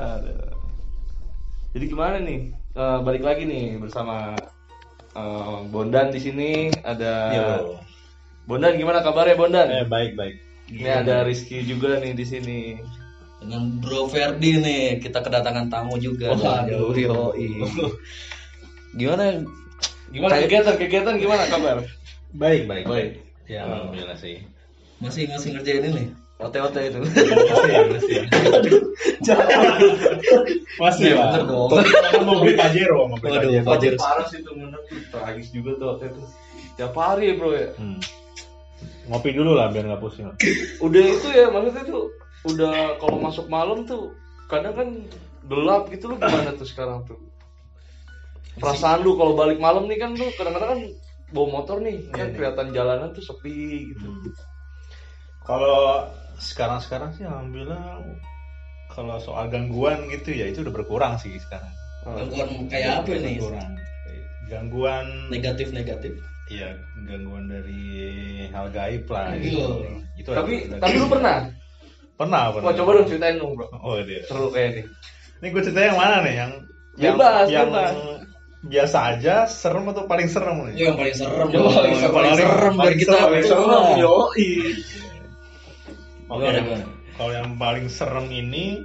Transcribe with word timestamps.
Aduh. 0.00 0.56
Jadi 1.76 1.84
gimana 1.86 2.16
nih? 2.18 2.40
Eh, 2.72 2.98
balik 3.04 3.22
lagi 3.22 3.44
nih 3.44 3.76
bersama 3.76 4.32
eh, 5.12 5.56
Bondan 5.68 6.08
di 6.08 6.20
sini 6.22 6.72
ada 6.82 7.12
Yo. 7.36 7.76
Bondan 8.48 8.80
gimana 8.80 9.04
kabarnya 9.04 9.36
Bondan? 9.36 9.68
Eh 9.68 9.84
baik 9.86 10.16
baik. 10.16 10.40
Ini 10.70 11.02
ada 11.04 11.26
Rizky 11.26 11.66
juga 11.66 11.98
nih 12.00 12.14
di 12.14 12.24
sini. 12.24 12.60
Dengan 13.40 13.80
Bro 13.80 14.12
Ferdi 14.12 14.60
nih, 14.60 15.00
kita 15.00 15.24
kedatangan 15.24 15.72
tamu 15.72 15.96
juga. 15.96 16.36
Waduh, 16.36 16.92
yoi. 16.92 17.64
Gimana? 18.94 19.40
Gimana 20.12 20.32
Kayak- 20.36 20.44
kegiatan? 20.50 20.74
Kegiatan 20.76 21.14
gimana 21.16 21.42
kabar? 21.48 21.76
Baik 22.36 22.68
baik. 22.68 22.84
Baik. 22.86 23.10
Ya 23.50 23.66
alhamdulillah 23.66 24.18
sih. 24.18 24.44
Masih 25.02 25.26
masih 25.32 25.56
ngerjain 25.56 25.88
ini. 25.90 26.04
OT-OT 26.40 26.76
itu. 26.82 26.98
Masih 27.04 27.72
masih. 27.92 28.18
Masih 30.80 31.04
Iya, 31.06 31.14
lah. 31.16 31.24
bener 31.30 31.42
dong. 31.46 31.68
Kan 32.10 32.22
mau 32.24 32.36
beli 32.40 32.54
Pajero, 32.56 32.98
mau 33.06 33.16
beli 33.16 33.36
Pajero. 33.36 33.64
Pajero. 33.66 33.96
Parah 33.96 34.26
sih 34.26 34.38
itu 34.40 34.50
bener 34.50 34.80
tuh. 34.88 34.98
Tragis 35.12 35.48
juga 35.52 35.70
tuh 35.76 35.86
waktu 35.92 36.04
itu. 36.08 36.22
Tiap 36.74 36.94
hari 36.96 37.24
ya 37.28 37.34
bro 37.36 37.50
ya. 37.52 37.68
Hmm. 37.76 38.00
Ngopi 39.06 39.30
dulu 39.30 39.52
lah 39.52 39.68
biar 39.68 39.84
nggak 39.84 40.00
pusing. 40.00 40.32
Udah 40.80 41.02
itu 41.02 41.28
ya 41.28 41.50
maksudnya 41.50 41.84
tuh 41.84 42.08
udah 42.48 42.96
kalau 42.96 43.20
masuk 43.20 43.46
malam 43.46 43.84
tuh 43.84 44.16
kadang 44.48 44.72
kan 44.72 44.88
gelap 45.44 45.92
gitu 45.92 46.08
lu 46.08 46.16
gimana 46.16 46.56
tuh 46.56 46.64
sekarang 46.64 47.04
tuh? 47.04 47.18
Perasaan 48.56 49.04
lu 49.04 49.14
kalau 49.14 49.36
balik 49.36 49.60
malam 49.60 49.84
nih 49.84 49.98
kan 49.98 50.16
lu 50.16 50.24
kadang-kadang 50.34 50.70
kan 50.72 50.80
bawa 51.30 51.46
motor 51.52 51.78
nih 51.78 52.00
kan 52.08 52.16
Iya, 52.16 52.24
nih. 52.26 52.34
kelihatan 52.34 52.66
jalanan 52.72 53.08
tuh 53.12 53.22
sepi 53.22 53.92
gitu. 53.92 54.08
Hmm. 54.08 54.32
Kalau 55.40 56.06
sekarang-sekarang 56.40 57.12
sih 57.14 57.22
alhamdulillah 57.22 58.00
kalau 58.90 59.20
soal 59.22 59.46
gangguan 59.46 60.08
gitu 60.10 60.34
ya 60.34 60.50
itu 60.50 60.66
udah 60.66 60.74
berkurang 60.74 61.14
sih 61.16 61.36
sekarang. 61.38 61.70
Gangguan 62.02 62.48
kayak 62.66 63.04
apa 63.04 63.12
nih? 63.14 63.36
Berkurang. 63.38 63.70
Gangguan 64.50 65.06
Negatif-negatif. 65.30 66.12
Iya, 66.50 66.74
gangguan 67.06 67.46
dari 67.46 67.86
hal 68.50 68.66
gaib 68.74 69.06
lah. 69.06 69.30
Iya. 69.38 69.38
Gitu. 69.38 69.66
Itu 70.18 70.30
Tapi 70.34 70.52
tapi 70.82 70.94
lu 70.98 71.06
pernah? 71.06 71.46
pernah 72.18 72.50
pernah. 72.52 72.66
Wah 72.68 72.74
coba 72.76 72.90
dong 72.98 73.06
ceritain 73.06 73.36
dong 73.38 73.52
bro. 73.54 73.70
Oh 73.80 73.96
dia. 74.02 74.20
Seru 74.26 74.50
kayak 74.50 74.70
nih. 74.76 74.84
Ini 75.40 75.46
gue 75.54 75.62
cerita 75.62 75.80
yang 75.80 75.96
mana 75.96 76.16
nih? 76.20 76.34
Yang 76.36 76.52
yang, 77.00 77.14
Bebas, 77.16 77.46
yang 77.48 77.68
bebas. 77.72 77.92
biasa 78.60 78.98
aja, 79.16 79.34
serem 79.48 79.88
atau 79.88 80.04
paling 80.04 80.28
serem 80.28 80.56
nih? 80.68 80.74
Yang 80.84 80.94
paling 81.00 81.14
serem. 81.16 81.46
Yang 81.48 81.62
paling 81.64 81.92
Yang 81.94 82.00
serem. 82.02 82.12
paling 82.12 82.34
serem 82.34 82.50
biar 82.74 82.76
Paling 82.82 82.98
kita 82.98 83.12
serem, 83.14 83.24
paling 83.24 83.40
betul. 83.40 83.56
serem, 83.56 83.84
Yoi. 84.02 84.48
Oke. 86.30 86.46
Gimana? 86.46 86.86
Kalau 87.18 87.32
yang 87.34 87.58
paling 87.58 87.86
serem 87.90 88.30
ini, 88.30 88.78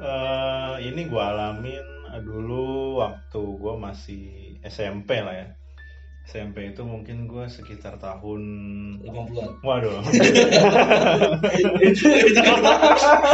eh 0.00 0.74
ini 0.80 1.06
gue 1.06 1.22
alamin 1.22 1.84
dulu 2.24 2.98
waktu 3.04 3.38
gue 3.38 3.74
masih 3.78 4.24
SMP 4.64 5.20
lah 5.20 5.36
ya. 5.36 5.48
SMP 6.30 6.70
itu 6.70 6.86
mungkin 6.86 7.26
gue 7.26 7.44
sekitar 7.50 7.98
tahun 7.98 8.42
80-an. 9.02 9.50
Waduh, 9.66 9.98
itu 11.82 12.06
itu 12.06 12.40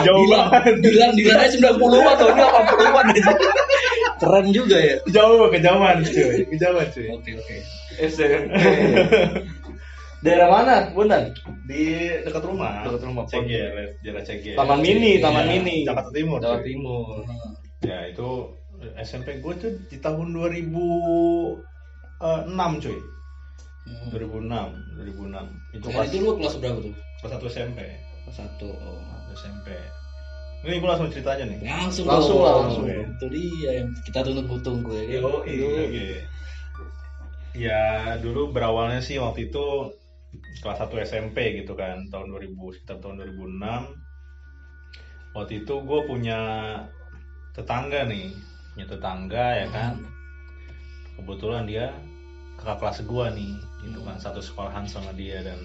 jauh 0.01 0.25
Bilang, 0.25 0.49
banget, 0.49 0.75
bilang 0.81 1.13
bilang 1.13 1.39
aja 1.45 1.57
90-an 1.61 2.07
atau 2.17 2.27
ini 2.33 2.41
80-an 2.41 3.07
aja. 3.13 3.33
Keren 4.17 4.47
juga 4.49 4.77
ya. 4.81 4.97
jauh 5.13 5.45
kejauhan 5.53 6.01
cuy, 6.09 6.41
kejauhan 6.49 6.89
cuy. 6.89 7.09
Oke, 7.13 7.31
oke. 7.37 7.57
SMP. 8.01 8.57
Daerah 10.25 10.49
mana, 10.49 10.77
Bondan? 10.91 11.29
Di 11.69 12.09
dekat 12.25 12.41
rumah, 12.43 12.83
Dekat 12.83 13.05
rumah, 13.05 13.25
Cegel, 13.29 13.97
daerah 14.01 14.23
Cegel. 14.25 14.57
Taman 14.57 14.81
Mini, 14.81 15.21
Iya, 15.21 15.29
Taman 15.29 15.45
Mini. 15.47 15.77
Jakarta 15.85 16.11
Timur. 16.11 16.39
Cuy. 16.41 16.63
Timur. 16.65 17.17
Ya 17.85 17.99
itu 18.09 18.29
SMP 18.97 19.39
gue 19.39 19.55
tuh 19.57 19.73
di 19.87 19.97
tahun 20.01 20.33
2006 20.33 21.61
cuy. 22.81 22.99
Hmm. 23.87 24.11
2006, 24.11 24.51
2006. 24.99 25.47
Itu 25.77 25.87
Nah, 25.87 25.95
pas 25.95 26.09
itu 26.09 26.19
lu 26.19 26.33
kelas 26.37 26.55
berapa 26.59 26.79
tuh? 26.81 26.95
kelas 27.23 27.33
1 27.39 27.47
SMP. 27.47 27.79
Kelas 28.27 28.37
1. 28.41 28.67
Oh. 28.67 28.99
SMP. 29.37 29.69
Ini 30.65 30.81
gue 30.81 30.89
langsung 30.89 31.13
cerita 31.13 31.37
aja 31.37 31.45
nih. 31.45 31.61
Langsung 31.63 32.09
Langsung 32.09 32.41
lah, 32.43 32.67
langsung. 32.67 32.89
Itu 32.89 33.27
dia 33.31 33.71
yang 33.79 33.93
kita 34.03 34.25
tunggu-tunggu 34.25 34.91
ya. 34.97 35.21
kan? 35.21 35.31
Oke. 35.31 36.25
Ya 37.55 37.83
dulu 38.19 38.51
berawalnya 38.51 39.01
sih 39.01 39.17
waktu 39.17 39.49
itu 39.49 39.65
kelas 40.61 40.79
1 40.83 40.93
SMP 41.05 41.37
gitu 41.59 41.73
kan 41.73 42.05
tahun 42.09 42.33
2000 42.33 42.75
sekitar 42.75 42.97
tahun 42.99 43.23
2006 43.37 45.37
waktu 45.37 45.53
itu 45.63 45.75
gue 45.77 46.01
punya 46.05 46.41
tetangga 47.53 48.05
nih 48.05 48.33
punya 48.73 48.87
tetangga 48.89 49.45
ya 49.61 49.67
kan 49.69 49.93
kebetulan 51.17 51.65
dia 51.65 51.93
kakak 52.57 52.77
kelas 52.81 52.99
gue 53.05 53.25
nih 53.37 53.53
gitu 53.85 53.99
kan 54.03 54.17
satu 54.17 54.41
sekolahan 54.41 54.85
sama 54.85 55.13
dia 55.13 55.41
dan 55.41 55.57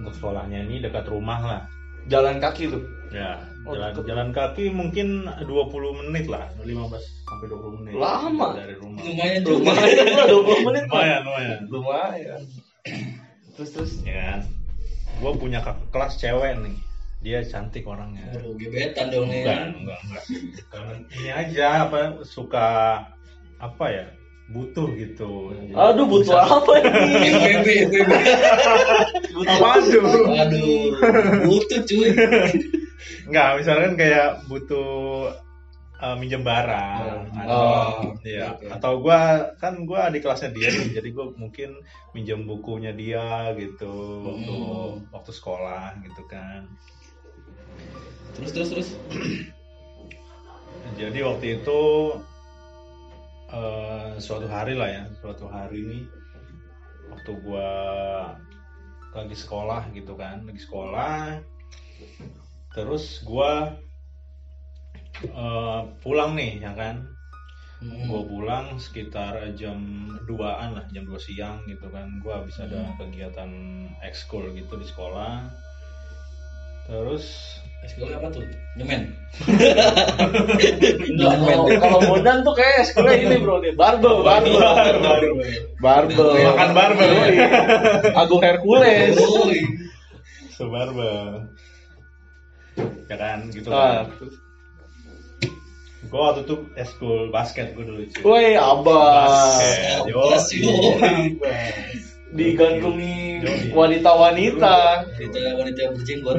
untuk 0.00 0.12
sekolahnya 0.16 0.64
ini 0.64 0.80
dekat 0.80 1.04
rumah 1.06 1.40
lah 1.40 1.62
Jalan 2.10 2.42
kaki 2.42 2.66
tuh. 2.66 2.82
ya 3.14 3.38
Oh, 3.62 3.78
jalan 3.78 3.94
deket. 3.94 4.04
jalan 4.10 4.28
kaki 4.34 4.64
mungkin 4.74 5.22
20 5.38 6.02
menit 6.02 6.26
lah 6.26 6.50
15 6.58 6.98
sampai 6.98 7.46
20 7.46 7.78
menit 7.78 7.94
Lama. 7.94 8.58
dari 8.58 8.74
rumah 8.74 8.98
Lumayan 9.06 9.40
juga. 9.46 9.70
Lumayan 9.70 10.06
lah 10.10 10.26
20 10.26 10.66
menit. 10.66 10.82
Pak. 10.82 10.90
lumayan 10.98 11.20
lumayan 11.22 11.60
Lumayan. 11.70 12.40
Terus 13.52 13.70
terus. 13.70 13.92
ya 14.02 14.14
kan 14.16 14.40
gue 15.14 15.32
punya 15.36 15.60
kakak 15.60 15.86
kelas 15.90 16.14
cewek 16.16 16.56
nih 16.58 16.76
dia 17.20 17.38
cantik 17.44 17.84
orangnya 17.84 18.26
Aduh, 18.32 18.56
gebetan 18.56 19.06
dong 19.08 19.28
nih. 19.28 19.44
enggak 19.44 19.60
enggak 19.76 19.98
enggak 20.02 20.22
ini 21.12 21.30
aja 21.30 21.66
apa 21.86 21.98
suka 22.22 22.66
apa 23.56 23.84
ya 23.86 24.06
butuh 24.50 24.88
gitu 24.92 25.54
Jadi 25.54 25.72
Aduh 25.72 26.04
butuh 26.04 26.34
bisa- 26.34 26.48
apa 26.50 26.72
ini? 26.76 26.90
FWB, 27.30 27.68
FWB. 27.86 28.12
Apaan 29.52 29.82
tuh? 29.86 30.02
Aduh, 30.34 30.82
butuh 31.46 31.80
cuy. 31.84 32.08
enggak 33.24 33.48
misalkan 33.56 33.92
kayak 33.94 34.42
butuh 34.44 35.30
uh, 36.02 36.16
minjem 36.18 36.42
barang 36.42 37.30
Oh. 37.32 37.38
atau 37.38 37.62
Oh, 37.62 38.18
ya 38.26 38.52
oke. 38.52 38.66
atau 38.68 38.92
gua 38.98 39.18
kan 39.56 39.86
gua 39.86 40.10
di 40.10 40.18
kelasnya 40.18 40.50
dia 40.50 40.68
nih 40.68 40.98
jadi 40.98 41.08
gua 41.14 41.30
mungkin 41.38 41.78
minjem 42.12 42.42
bukunya 42.44 42.90
dia 42.92 43.54
gitu 43.54 43.94
waktu 44.26 44.52
Hmm. 44.52 45.06
waktu 45.14 45.30
sekolah 45.30 45.96
gitu 46.02 46.22
kan 46.26 46.66
Terus 48.32 48.50
terus 48.50 48.68
terus. 48.72 48.88
Jadi 50.96 51.20
waktu 51.20 51.60
itu 51.60 51.80
eh, 53.48 54.10
suatu 54.16 54.48
hari 54.48 54.72
lah 54.72 54.88
ya, 54.88 55.04
suatu 55.20 55.44
hari 55.48 55.84
ini 55.84 55.98
waktu 57.12 57.30
gua 57.44 57.70
lagi 59.12 59.36
sekolah 59.36 59.92
gitu 59.92 60.16
kan, 60.16 60.48
lagi 60.48 60.64
sekolah, 60.64 61.44
terus 62.72 63.20
gua 63.20 63.76
eh, 65.24 65.80
pulang 66.00 66.34
nih 66.34 66.58
ya 66.60 66.72
kan, 66.74 67.06
Hmm. 67.82 68.06
gua 68.06 68.22
pulang 68.22 68.78
sekitar 68.78 69.42
jam 69.54 69.78
2an 70.22 70.78
lah, 70.78 70.86
jam 70.94 71.02
2 71.02 71.18
siang 71.18 71.66
gitu 71.66 71.90
kan, 71.90 72.06
gua 72.22 72.38
habis 72.38 72.54
ada 72.58 72.78
Hmm. 72.78 72.94
kegiatan 72.94 73.50
ekskul 74.00 74.54
gitu 74.54 74.78
di 74.78 74.86
sekolah, 74.86 75.50
terus 76.86 77.58
Sekolah 77.82 78.14
apa 78.22 78.30
tuh? 78.30 78.46
Nyemen. 78.78 79.10
Kalau 81.18 81.66
kalau 81.66 81.98
Bondan 82.06 82.46
tuh 82.46 82.54
kayak 82.54 82.86
sekolah 82.86 83.10
ini 83.10 83.42
bro 83.42 83.58
dia 83.58 83.74
barbel, 83.74 84.22
barbel, 84.22 84.54
barbel. 85.82 86.30
Makan 86.30 86.70
barbel. 86.78 87.10
Yoi. 87.10 87.36
Agung 88.14 88.38
Hercules. 88.38 89.18
Oi. 89.18 89.58
sebarbel 90.54 91.48
ya 93.10 93.16
kan 93.18 93.50
gitu 93.50 93.66
Ah, 93.74 94.06
kan 94.06 94.30
gue 96.12 96.20
waktu 96.20 96.44
itu 96.44 96.68
eskul 96.76 97.32
basket 97.32 97.72
gue 97.72 97.88
dulu 97.88 98.04
cuy. 98.04 98.20
Woi, 98.20 98.52
abah. 98.52 99.32
basket 99.32 100.12
yo. 100.12 100.28
Abas. 100.28 100.52
Digandrungi 102.36 103.40
wanita-wanita. 103.72 105.08
Kita 105.16 105.56
wanita 105.56 105.78
yang 105.80 105.92
berjenggot. 105.96 106.36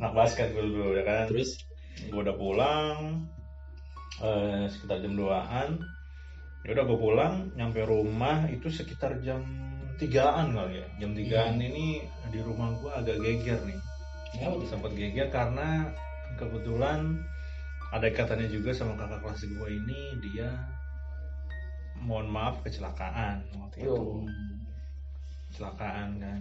anak 0.00 0.12
basket 0.16 0.56
gue 0.56 0.64
dulu 0.64 0.96
ya 0.96 1.04
kan? 1.04 1.28
Terus? 1.28 1.60
Gue 2.08 2.24
udah 2.24 2.36
pulang 2.40 3.28
eh, 4.24 4.72
sekitar 4.72 5.04
jam 5.04 5.20
2an 5.20 5.84
ya 6.64 6.74
udah 6.74 6.84
gue 6.84 6.98
pulang 6.98 7.34
nyampe 7.54 7.80
rumah 7.84 8.48
itu 8.48 8.72
sekitar 8.72 9.20
jam 9.20 9.44
tigaan 10.00 10.56
kali 10.56 10.80
ya. 10.80 10.88
Jam 10.96 11.12
tigaan 11.12 11.60
ini 11.60 12.08
di 12.32 12.40
rumah 12.40 12.72
gue 12.72 12.88
agak 12.88 13.20
geger 13.20 13.60
nih 13.68 13.87
tuh? 14.36 14.66
sempat 14.68 14.92
geger 14.92 15.28
karena 15.32 15.88
kebetulan 16.36 17.24
ada 17.88 18.08
katanya 18.12 18.46
juga 18.52 18.70
sama 18.76 19.00
kakak 19.00 19.24
kelas 19.24 19.42
gue 19.48 19.68
ini 19.72 20.00
dia 20.20 20.52
mohon 21.98 22.28
maaf 22.28 22.60
kecelakaan 22.62 23.42
waktu 23.58 23.88
itu 23.88 23.90
Yo. 23.90 24.28
kecelakaan 25.50 26.20
kan 26.20 26.40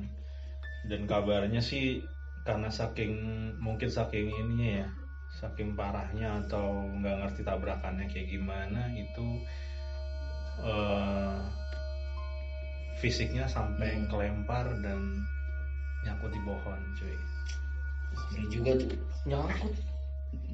dan 0.92 1.02
kabarnya 1.08 1.64
sih 1.64 2.04
karena 2.46 2.68
saking 2.72 3.16
mungkin 3.60 3.90
saking 3.90 4.30
ininya 4.32 4.86
ya 4.86 4.88
saking 5.34 5.76
parahnya 5.76 6.46
atau 6.48 6.88
nggak 7.00 7.16
ngerti 7.24 7.42
tabrakannya 7.44 8.08
kayak 8.08 8.32
gimana 8.32 8.88
itu 8.96 9.28
eh, 10.64 11.40
fisiknya 12.98 13.46
sampai 13.46 13.94
Hmm. 13.94 14.08
kelempar 14.10 14.66
dan 14.82 15.22
nyangkut 16.06 16.32
di 16.34 16.42
pohon 16.42 16.80
cuy 16.98 17.18
Ngeri 18.34 18.46
juga 18.50 18.72
tuh. 18.80 18.90
Nyangkut. 19.26 19.74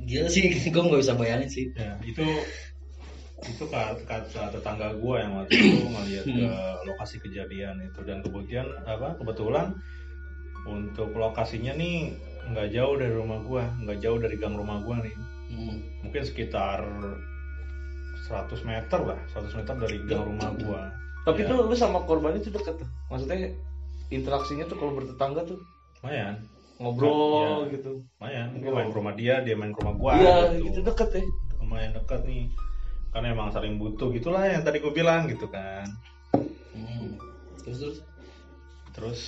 Gila 0.04 0.28
sih 0.30 0.44
gue 0.74 0.82
nggak 0.84 1.02
bisa 1.02 1.14
bayangin 1.16 1.50
sih. 1.50 1.66
Ya 1.76 1.96
itu 2.04 2.26
itu 3.44 3.64
kata, 3.68 4.00
kata 4.08 4.56
tetangga 4.56 4.96
gue 4.96 5.16
yang 5.20 5.36
waktu 5.36 5.52
itu 5.52 5.84
ngeliat 5.84 6.26
ke 6.26 6.48
lokasi 6.88 7.16
kejadian 7.20 7.84
itu. 7.84 8.00
Dan 8.08 8.24
kemudian 8.24 8.68
apa 8.88 9.20
kebetulan 9.20 9.76
untuk 10.64 11.12
lokasinya 11.12 11.76
nih 11.76 12.16
nggak 12.44 12.72
jauh 12.72 12.96
dari 12.96 13.12
rumah 13.12 13.40
gue 13.44 13.64
nggak 13.84 14.00
jauh 14.00 14.20
dari 14.20 14.36
gang 14.40 14.56
rumah 14.56 14.80
gue 14.80 15.12
nih. 15.12 15.16
Hmm. 15.54 15.78
mungkin 16.02 16.26
sekitar 16.26 16.82
100 18.26 18.66
meter 18.66 19.00
lah 19.06 19.20
100 19.38 19.54
meter 19.54 19.76
dari 19.78 20.02
gang 20.10 20.26
rumah 20.26 20.50
gue 20.58 20.82
tapi 21.30 21.46
Ya. 21.46 21.54
tuh 21.54 21.70
lu 21.70 21.76
sama 21.78 22.04
korban 22.04 22.36
itu 22.36 22.52
deket 22.52 22.76
tuh. 22.82 22.90
Maksudnya 23.08 23.54
interaksinya 24.12 24.68
tuh 24.68 24.76
kalau 24.76 24.92
bertetangga 24.98 25.48
tuh. 25.48 25.56
Lumayan 26.04 26.36
ngobrol 26.84 27.66
Ya. 27.66 27.80
gitu. 27.80 27.92
Lumayan 28.20 28.48
gue 28.60 28.72
main 28.72 28.90
ke 28.92 28.98
rumah 29.00 29.14
dia 29.16 29.36
dia 29.40 29.56
main 29.56 29.72
ke 29.72 29.80
rumah 29.80 29.96
gue 29.96 30.12
iya 30.20 30.36
gitu. 30.60 30.80
deket 30.84 31.10
ya. 31.16 31.24
Lumayan 31.64 31.92
dekat 31.96 32.22
nih. 32.28 32.52
Karena 33.10 33.28
emang 33.32 33.50
saling 33.50 33.80
butuh 33.80 34.12
gitulah 34.12 34.44
yang 34.44 34.62
tadi 34.62 34.84
gue 34.84 34.92
bilang 34.92 35.32
gitu 35.32 35.48
kan. 35.48 35.88
Hmm. 36.76 37.16
terus 37.64 37.78
terus? 37.80 37.98
Terus 38.94 39.22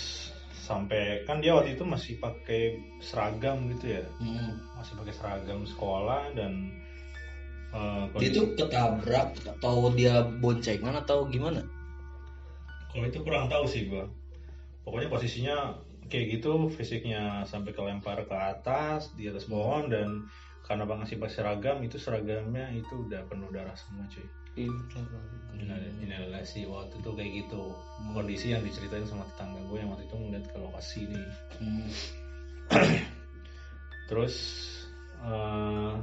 sampai 0.65 1.23
kan 1.23 1.39
dia 1.39 1.53
waktu 1.53 1.77
itu 1.77 1.85
masih 1.85 2.17
pakai 2.17 2.75
seragam 2.99 3.69
gitu 3.71 3.95
ya. 3.95 4.03
Hmm. 4.19 4.59
masih 4.75 4.97
pakai 4.97 5.13
seragam 5.13 5.63
sekolah 5.63 6.33
dan 6.35 6.51
eh, 7.71 8.03
dia 8.17 8.29
tuh 8.33 8.57
ketabrak 8.57 9.37
atau 9.45 9.93
dia 9.93 10.25
boncengan 10.41 10.97
atau 10.97 11.29
gimana? 11.29 11.61
Kalau 12.89 13.05
itu 13.05 13.19
kurang 13.21 13.45
tahu 13.47 13.67
sih 13.67 13.85
gua. 13.87 14.07
Pokoknya 14.81 15.09
posisinya 15.09 15.57
kayak 16.05 16.39
gitu 16.39 16.69
fisiknya 16.69 17.43
sampai 17.49 17.73
kelempar 17.73 18.25
ke 18.29 18.35
atas 18.35 19.13
di 19.17 19.29
atas 19.29 19.49
pohon 19.49 19.89
dan 19.89 20.29
karena 20.65 20.85
bang 20.89 21.05
masih 21.05 21.21
pakai 21.21 21.33
seragam 21.33 21.77
itu 21.85 21.97
seragamnya 22.01 22.73
itu 22.73 23.05
udah 23.05 23.21
penuh 23.29 23.49
darah 23.53 23.73
semua 23.77 24.05
cuy. 24.09 24.25
Ini, 24.55 24.71
ini 25.99 26.13
adalah 26.15 26.41
si 26.47 26.63
waktu 26.63 27.03
itu 27.03 27.11
kayak 27.11 27.31
gitu. 27.43 27.75
Kondisi 28.15 28.55
yang 28.55 28.63
diceritain 28.63 29.03
sama 29.03 29.27
tetangga 29.35 29.61
gue 29.67 29.77
yang 29.83 29.91
waktu 29.91 30.07
itu 30.07 30.15
ngeliat 30.15 30.45
ke 30.47 30.57
lokasi 30.57 30.99
nih 31.11 31.27
Hmm. 31.55 31.87
terus 34.09 34.35
eh, 35.21 35.93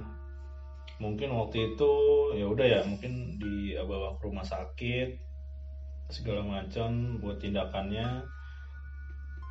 mungkin 1.02 1.28
waktu 1.34 1.74
itu 1.74 1.92
ya 2.38 2.46
udah 2.46 2.66
ya 2.66 2.80
mungkin 2.86 3.42
dibawa 3.42 4.14
ke 4.18 4.22
rumah 4.30 4.46
sakit 4.46 5.18
segala 6.12 6.46
macam 6.46 7.18
buat 7.18 7.42
tindakannya 7.42 8.22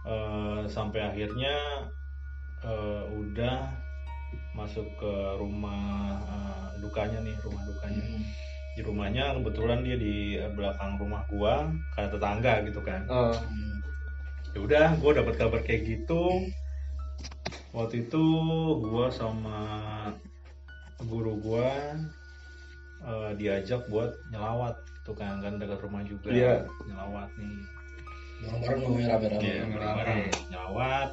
Eh, 0.02 0.62
sampai 0.66 1.02
akhirnya 1.04 1.54
eh, 2.62 3.04
udah 3.08 3.70
masuk 4.54 4.86
ke 4.98 5.14
rumah 5.38 6.18
eh, 6.18 6.82
dukanya 6.82 7.22
nih 7.22 7.38
rumah 7.40 7.62
dukanya 7.64 8.02
Hmm. 8.02 8.24
di 8.72 8.82
rumahnya 8.82 9.24
kebetulan 9.38 9.84
dia 9.84 9.94
di 9.96 10.16
belakang 10.56 10.96
rumah 10.96 11.22
gua 11.28 11.70
karena 11.94 12.10
tetangga 12.10 12.54
gitu 12.66 12.82
kan 12.82 13.02
Hmm. 13.06 13.78
ya 14.52 14.60
udah 14.60 14.88
gue 14.96 15.12
dapat 15.14 15.34
kabar 15.38 15.62
kayak 15.62 15.84
gitu 15.86 16.50
waktu 17.72 18.04
itu 18.04 18.26
gue 18.80 19.06
sama 19.10 19.60
guru 21.04 21.38
gue 21.38 21.70
eh, 23.02 23.32
diajak 23.36 23.86
buat 23.88 24.12
nyelawat 24.30 24.76
gitu 24.98 25.14
kan 25.14 25.42
kan 25.42 25.58
dekat 25.58 25.78
rumah 25.82 26.02
juga 26.02 26.30
Iya. 26.30 26.56
nyelawat 26.86 27.30
nih 27.36 27.58
bareng-bareng 28.42 28.80
namanya 28.82 29.08
rame-rame 29.12 29.42
Iya, 29.44 29.64
bareng-bareng. 29.68 30.20
Nyelawat 30.50 31.10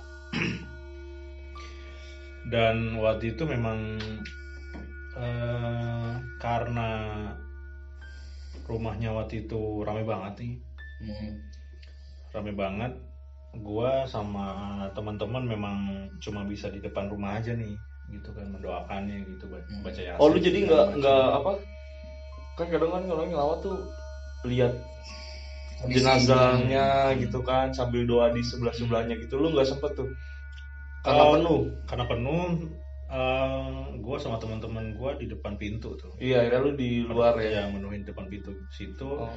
dan 2.48 2.76
waktu 2.96 3.36
itu 3.36 3.42
memang 3.44 4.00
eh, 5.14 6.10
karena 6.38 6.88
rumahnya 8.64 9.12
waktu 9.12 9.44
itu 9.44 9.60
rame 9.82 10.04
banget 10.04 10.34
nih. 10.38 10.54
Hmm. 10.98 11.32
rame 12.28 12.52
banget. 12.52 12.92
Gua 13.58 14.04
sama 14.04 14.48
teman-teman 14.92 15.40
memang 15.42 15.76
cuma 16.18 16.44
bisa 16.44 16.68
di 16.68 16.78
depan 16.78 17.08
rumah 17.08 17.40
aja 17.40 17.52
nih 17.52 17.72
gitu 18.08 18.32
kan 18.32 18.48
mendoakannya 18.48 19.24
gitu 19.26 19.44
baca 19.46 19.64
Hmm. 19.64 19.82
baca 19.82 20.00
yasin 20.00 20.16
oh 20.16 20.28
lu 20.28 20.38
jadi 20.38 20.58
nggak 20.64 20.86
nggak 20.96 21.24
apa? 21.34 21.52
Kan 22.54 22.66
kadang 22.68 22.90
kan 22.90 23.02
kalau 23.04 23.24
ngelawat 23.24 23.58
tuh 23.60 23.76
lihat 24.44 24.72
jenazahnya 25.86 27.14
gitu 27.22 27.38
kan 27.46 27.70
sambil 27.70 28.02
doa 28.02 28.34
di 28.34 28.42
sebelah 28.42 28.74
sebelahnya 28.74 29.14
gitu. 29.22 29.38
Lu 29.38 29.54
nggak 29.54 29.68
sempet 29.70 29.94
tuh? 29.94 30.10
Karena 31.06 31.22
Oh. 31.22 31.32
penuh. 31.38 31.60
karena 31.86 32.04
penuh 32.10 32.44
eh, 33.08 33.84
gua 34.02 34.16
sama 34.20 34.36
teman-teman 34.42 34.92
gua 34.98 35.14
di 35.14 35.30
depan 35.30 35.54
pintu 35.56 35.94
tuh. 35.94 36.12
Iya 36.18 36.50
ya 36.50 36.58
lu 36.58 36.74
di 36.74 37.06
luar 37.06 37.38
ya? 37.38 37.62
Ya 37.62 37.64
menuhin 37.70 38.02
depan 38.02 38.26
pintu 38.26 38.52
situ. 38.74 39.06
Oh. 39.06 39.30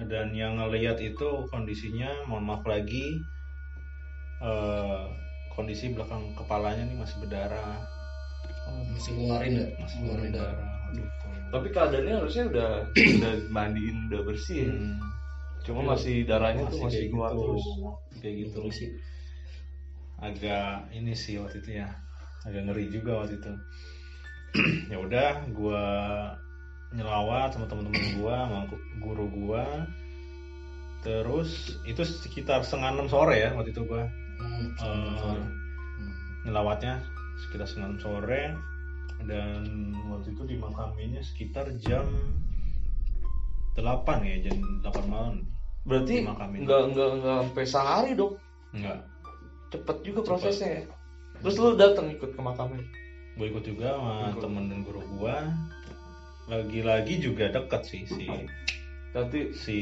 dan 0.00 0.32
yang 0.32 0.56
ngelihat 0.56 0.96
itu 1.02 1.44
kondisinya 1.52 2.08
mohon 2.24 2.46
maaf 2.48 2.64
lagi 2.64 3.20
eh, 4.40 5.02
kondisi 5.52 5.92
belakang 5.92 6.32
kepalanya 6.34 6.88
nih 6.88 6.96
masih 6.96 7.16
berdarah. 7.20 7.76
Masih 8.94 9.12
keluarin 9.18 9.52
ya? 9.60 9.66
Masih 9.76 9.96
keluarin 10.00 10.32
darah. 10.32 10.68
tapi 11.50 11.66
keadaannya 11.74 12.14
harusnya 12.22 12.44
udah 12.46 12.70
udah 13.18 13.32
mandiin 13.50 14.06
udah 14.08 14.20
bersih 14.22 14.70
ya. 14.70 14.72
Hmm. 14.72 14.98
Cuma 15.60 15.94
masih 15.94 16.24
darahnya 16.24 16.64
tuh 16.68 16.80
masih 16.82 17.12
keluar 17.12 17.32
gitu. 17.32 17.42
terus. 17.44 17.64
Kayak 18.20 18.34
gitu. 18.44 18.52
Terus 18.60 18.74
sih. 18.76 18.90
Agak 20.20 20.92
ini 20.92 21.12
sih 21.16 21.40
waktu 21.40 21.60
itu 21.64 21.70
ya. 21.80 21.88
Agak 22.44 22.62
ngeri 22.68 22.84
juga 22.92 23.24
waktu 23.24 23.36
itu. 23.40 23.52
Ya 24.90 24.98
udah 24.98 25.46
gua 25.54 25.84
nyelawat 26.90 27.54
sama 27.54 27.70
teman-teman 27.70 28.18
gua 28.18 28.36
sama 28.50 28.60
gu- 28.66 28.86
guru 28.98 29.26
gua. 29.30 29.64
Terus 31.00 31.80
itu 31.88 32.02
sekitar 32.02 32.60
setengah 32.66 32.98
enam 32.98 33.08
sore 33.08 33.40
ya 33.40 33.54
waktu 33.54 33.70
itu 33.72 33.86
gua. 33.86 34.04
Hmm. 34.40 34.72
Hmm. 34.80 35.44
nyelawatnya 36.48 37.04
sekitar 37.46 37.68
setengah 37.68 37.94
enam 37.94 38.00
sore. 38.02 38.42
Dan 39.20 39.92
waktu 40.08 40.32
itu 40.32 40.42
dimakaminya 40.56 41.20
sekitar 41.20 41.68
jam 41.76 42.08
8 43.74 43.82
ya 44.26 44.36
jam 44.44 44.56
8 44.82 45.06
malam. 45.06 45.46
Berarti 45.86 46.22
nggak 46.26 46.38
nggak 46.66 47.10
nggak 47.20 47.38
sampai 47.40 47.64
sehari 47.64 48.12
dong 48.14 48.36
enggak 48.70 49.00
cepet 49.70 49.96
juga 50.02 50.20
Cepet. 50.22 50.28
prosesnya 50.28 50.70
ya. 50.70 50.84
terus 51.40 51.56
lu 51.56 51.78
datang 51.78 52.06
ikut 52.10 52.30
ke 52.34 52.40
makamnya? 52.42 52.82
Gue 53.38 53.46
ikut 53.48 53.64
juga 53.64 53.94
sama 53.96 54.34
Ikut. 54.34 54.42
temen 54.44 54.64
dan 54.68 54.80
guru 54.84 55.00
gua. 55.16 55.46
Lagi-lagi 56.50 57.22
juga 57.22 57.48
deket 57.48 57.82
sih 57.86 58.02
si 58.04 58.26
nanti 59.10 59.54
si 59.54 59.78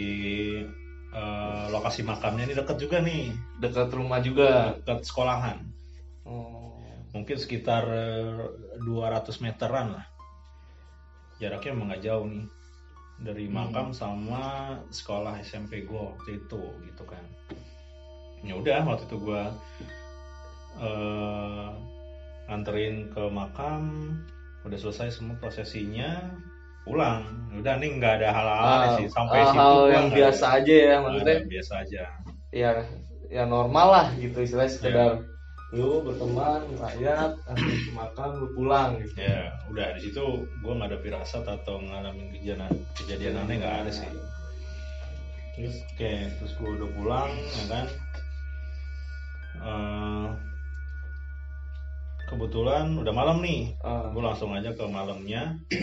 eh, 1.09 1.64
lokasi 1.73 2.04
makamnya 2.04 2.52
ini 2.52 2.54
deket 2.54 2.76
juga 2.78 3.00
nih. 3.00 3.33
Dekat 3.59 3.88
rumah 3.90 4.21
juga? 4.21 4.76
Deket 4.85 5.09
sekolahan. 5.09 5.59
Oh. 6.28 6.76
mungkin 7.09 7.40
sekitar 7.40 7.88
eh, 7.88 8.47
200 8.85 9.40
meteran 9.40 9.97
lah. 9.97 10.07
Jaraknya 11.40 11.73
emang 11.73 11.88
nggak 11.90 12.04
jauh 12.04 12.28
nih 12.28 12.45
dari 13.18 13.50
Hmm. 13.50 13.54
makam 13.58 13.88
sama 13.90 14.44
sekolah 14.90 15.34
SMP 15.42 15.82
gue 15.84 15.98
waktu 15.98 16.38
itu 16.38 16.62
gitu 16.87 17.02
kan 17.02 17.25
ya 18.40 18.54
udah 18.54 18.87
waktu 18.87 19.04
itu 19.10 19.16
gue 19.18 19.42
eh, 20.78 21.68
nganterin 22.46 23.10
ke 23.10 23.22
makam 23.28 24.14
udah 24.62 24.78
selesai 24.78 25.18
semua 25.18 25.37
prosesinya 25.38 26.30
pulang 26.87 27.26
udah 27.52 27.75
nih 27.76 27.90
nggak 27.98 28.14
ada 28.22 28.28
hal-hal 28.32 28.64
Ah, 28.64 28.88
sih 28.96 29.06
sampai 29.10 29.44
hal 29.44 29.50
situ 29.52 29.60
gua 29.60 29.92
yang 29.92 30.06
biasa 30.08 30.44
aja 30.56 30.75
ya 30.78 30.96
maksudnya 31.02 31.37
biasa 31.44 31.72
aja 31.84 32.02
ya 32.48 32.70
ya 33.28 33.42
normal 33.44 33.87
lah 33.92 34.06
gitu 34.16 34.38
istilahnya 34.40 34.72
sekedar 34.72 35.10
Iya. 35.20 35.38
Lu 35.68 36.00
berteman 36.00 36.64
rakyat 36.80 37.37
nanti 37.44 37.72
ke 37.84 37.92
makam 37.92 38.40
lu 38.40 38.48
pulang 38.56 38.96
gitu. 39.04 39.20
Ya 39.20 39.52
udah 39.68 39.92
di 39.92 40.00
situ 40.08 40.48
gue 40.48 40.72
nggak 40.72 40.88
ada 40.88 40.98
firasat 41.04 41.44
atau 41.44 41.76
ngalamin 41.76 42.32
kejadian 42.32 42.72
kejadian 42.96 43.44
aneh 43.44 43.60
nggak 43.60 43.76
ada 43.84 43.92
sih. 43.92 44.08
Terus 45.52 45.76
oke 45.92 46.12
terus 46.40 46.52
gue 46.56 46.70
udah 46.72 46.88
pulang 46.96 47.30
ya 47.37 47.64
kan. 47.68 47.87
Eh, 49.58 50.28
kebetulan 52.32 52.96
udah 52.96 53.12
malam 53.12 53.44
nih. 53.44 53.76
Ah, 53.84 54.08
gue 54.08 54.22
langsung 54.25 54.56
aja 54.56 54.72
ke 54.72 54.84
malamnya. 54.88 55.60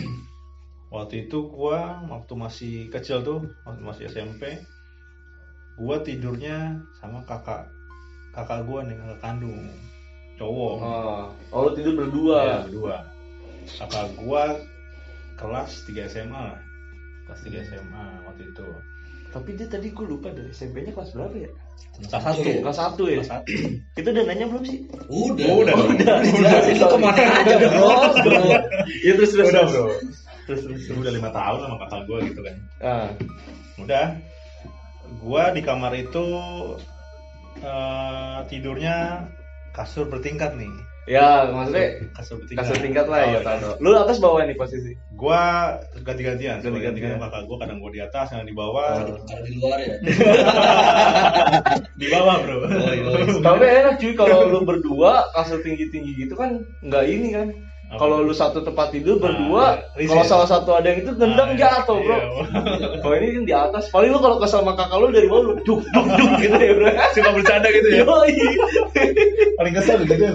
Waktu 0.96 1.28
itu 1.28 1.52
gue 1.52 1.80
waktu 2.08 2.34
masih 2.40 2.76
kecil 2.88 3.20
tuh 3.20 3.44
waktu 3.68 3.82
masih 3.84 4.04
SMP 4.08 4.64
gue 5.76 5.98
tidurnya 6.08 6.80
sama 7.04 7.20
kakak 7.28 7.68
kakak 8.36 8.62
gue 8.62 8.80
nih 8.84 8.96
kakak 8.96 9.20
kandung 9.22 9.64
cowok 10.36 10.74
Oh, 10.78 11.24
oh 11.50 11.60
lu 11.64 11.72
tidur 11.74 11.96
berdua. 11.96 12.40
Iya, 12.40 12.58
berdua 12.68 12.96
kakak 13.66 14.06
gua 14.16 14.44
kelas 15.36 15.72
3 15.84 16.06
SMA 16.06 16.36
lah 16.52 16.60
kelas 17.26 17.40
3 17.42 17.66
SMA 17.66 18.06
waktu 18.24 18.44
itu 18.46 18.68
Tapi 19.28 19.52
dia 19.52 19.68
tadi 19.68 19.88
gue 19.90 20.06
lupa 20.06 20.32
dari 20.32 20.48
SMP-nya 20.50 20.92
kelas 20.92 21.12
berapa 21.12 21.36
ya? 21.36 21.52
kelas 22.02 22.24
satu 22.24 22.40
Kelas 22.40 22.78
1 22.78 23.04
ya? 23.04 23.20
kelas 23.20 23.28
satu 23.28 23.54
Itu 24.00 24.08
udah 24.08 24.24
nanya 24.24 24.46
belum 24.48 24.64
sih? 24.64 24.80
Udah. 25.08 25.48
udah 25.56 25.76
Oh, 25.76 25.88
udah 25.92 26.16
udah. 26.24 26.56
Itu 26.68 26.86
ke 26.86 26.98
mana 26.98 27.24
aja 27.38 27.56
bro? 27.58 27.90
bro. 28.16 28.44
Ya 29.02 29.12
terus 29.14 29.32
terus. 29.32 29.50
udah 29.50 29.64
terus. 29.66 29.72
bro 29.74 29.86
Terus 30.46 30.60
terus. 30.62 30.80
Itu 30.84 30.94
udah 30.96 31.12
lima 31.12 31.30
tahun 31.32 31.58
sama 31.64 31.76
kakak 31.82 32.02
gua 32.06 32.18
gitu 32.22 32.40
kan 32.40 32.56
Ah. 32.80 33.08
udah 33.78 34.06
gua 35.20 35.44
di 35.52 35.62
kamar 35.62 35.92
itu 35.96 36.26
eh, 37.58 38.38
tidurnya 38.48 39.28
kasur 39.72 40.06
bertingkat 40.06 40.54
nih 40.56 40.70
Ya, 41.06 41.54
maksudnya 41.54 42.02
kasur 42.18 42.42
bertingkat 42.42 42.66
kasur 42.66 42.78
tingkat 42.82 43.06
lah 43.06 43.22
ya, 43.22 43.38
Oh, 43.38 43.42
Tano. 43.46 43.70
Lu 43.78 43.94
atas 43.94 44.18
bawah 44.18 44.42
nih 44.42 44.58
posisi. 44.58 44.98
gua 45.14 45.78
ganti-gantian 46.02 46.60
Ganti-gantian. 46.60 47.14
ganti-gantian 47.14 47.22
kakak 47.22 47.44
gua 47.46 47.58
kadang 47.62 47.78
gua 47.78 47.92
di 47.94 48.02
atas 48.02 48.26
kadang 48.34 48.50
di 48.50 48.58
bawah 48.58 49.06
Karena 49.22 49.42
di 49.46 49.54
luar 49.54 49.78
ya. 49.80 49.96
di 52.02 52.08
bawah 52.10 52.36
bro 52.42 52.56
Oh, 52.58 52.90
iya. 52.90 53.38
Tapi 53.38 53.64
enak 53.70 53.94
cuy 54.02 54.12
kalau 54.18 54.50
lu 54.50 54.60
berdua 54.66 55.30
kasur 55.32 55.62
tinggi-tinggi 55.62 56.12
gitu 56.18 56.34
kan 56.34 56.66
nggak 56.82 57.06
ini 57.06 57.28
kan. 57.32 57.48
Kalau 57.86 58.26
lu 58.26 58.34
satu 58.34 58.60
tempat 58.60 58.90
tidur 58.90 59.22
Nah, 59.22 59.30
berdua, 59.30 59.66
risih 59.94 60.10
kalau 60.12 60.26
salah 60.26 60.48
satu 60.50 60.74
ada 60.74 60.90
yang 60.90 61.06
itu 61.06 61.14
tendang 61.16 61.54
Ah, 61.54 61.56
jatuh, 61.56 61.96
Bro. 61.96 62.18
iya, 62.18 62.98
Kalau 63.00 63.16
ini 63.16 63.28
kan 63.32 63.44
di 63.46 63.54
atas. 63.54 63.84
Paling 63.88 64.10
lu 64.10 64.20
kalau 64.20 64.38
kesel 64.38 64.60
sama 64.60 64.74
kakak 64.74 64.98
lu 64.98 65.08
dari 65.10 65.28
bawah 65.30 65.44
lu 65.48 65.54
duk 65.62 65.80
duk 65.86 66.08
duk 66.12 66.32
gitu 66.42 66.58
ya, 66.58 66.74
Bro. 66.74 66.88
suka 67.14 67.30
bercanda 67.32 67.68
gitu 67.70 67.88
ya? 67.88 68.04
Paling 69.56 69.74
kesel 69.74 69.98
gitu 70.04 70.14
ya 70.18 70.32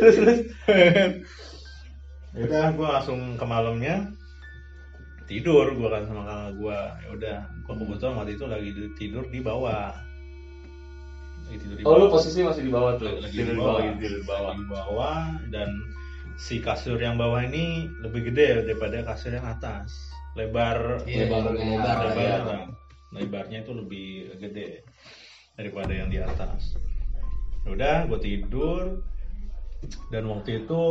Terus 0.00 0.14
terus. 0.16 0.38
ya 2.30 2.40
udah 2.40 2.64
gue 2.72 2.88
langsung 2.88 3.20
ke 3.36 3.44
malamnya. 3.44 3.96
Tidur 5.26 5.70
gue 5.70 5.86
kan 5.86 6.02
sama 6.04 6.26
kakak 6.26 6.50
gue 6.58 6.78
ya 6.98 7.08
udah 7.14 7.36
gue 7.62 7.74
kebetulan 7.76 8.14
waktu 8.18 8.32
itu 8.34 8.44
lagi 8.46 8.70
tidur 8.98 9.24
di 9.28 9.38
bawah 9.38 9.94
tidur 11.56 11.76
di 11.76 11.82
Oh, 11.82 11.94
lu 11.94 12.04
bawah 12.04 12.12
posisi 12.14 12.40
masih 12.40 12.62
di 12.62 12.70
bawah 12.70 12.92
tuh. 12.94 13.10
lagi 13.16 13.32
Tidur 13.32 13.46
di 13.46 13.50
di 13.50 13.58
bawah 13.58 13.72
bawah, 13.72 13.92
tidur 13.96 14.10
di 14.12 14.22
bawah. 14.22 14.42
Lagi 14.44 14.58
di 14.58 14.66
bawah 14.68 15.18
dan 15.48 15.68
si 16.36 16.54
kasur 16.58 16.96
yang 16.96 17.16
bawah 17.16 17.40
ini 17.40 17.64
lebih 18.00 18.28
gede 18.28 18.64
daripada 18.64 19.02
kasur 19.02 19.32
yang 19.32 19.44
atas 19.44 19.90
lebar 20.32 21.02
Iya, 21.04 21.26
Lebar- 21.26 21.52
lebar, 21.52 21.96
lebarnya 22.06 22.22
iya. 22.22 22.38
lah. 22.40 22.62
lebarnya 23.10 23.58
itu 23.60 23.72
lebih 23.74 24.08
gede 24.38 24.68
daripada 25.52 25.90
yang 25.90 26.06
di 26.06 26.16
atas 26.16 26.78
Ya 27.60 27.68
udah 27.70 27.96
gue 28.06 28.18
tidur 28.18 29.04
dan 30.08 30.24
waktu 30.24 30.64
itu 30.64 30.82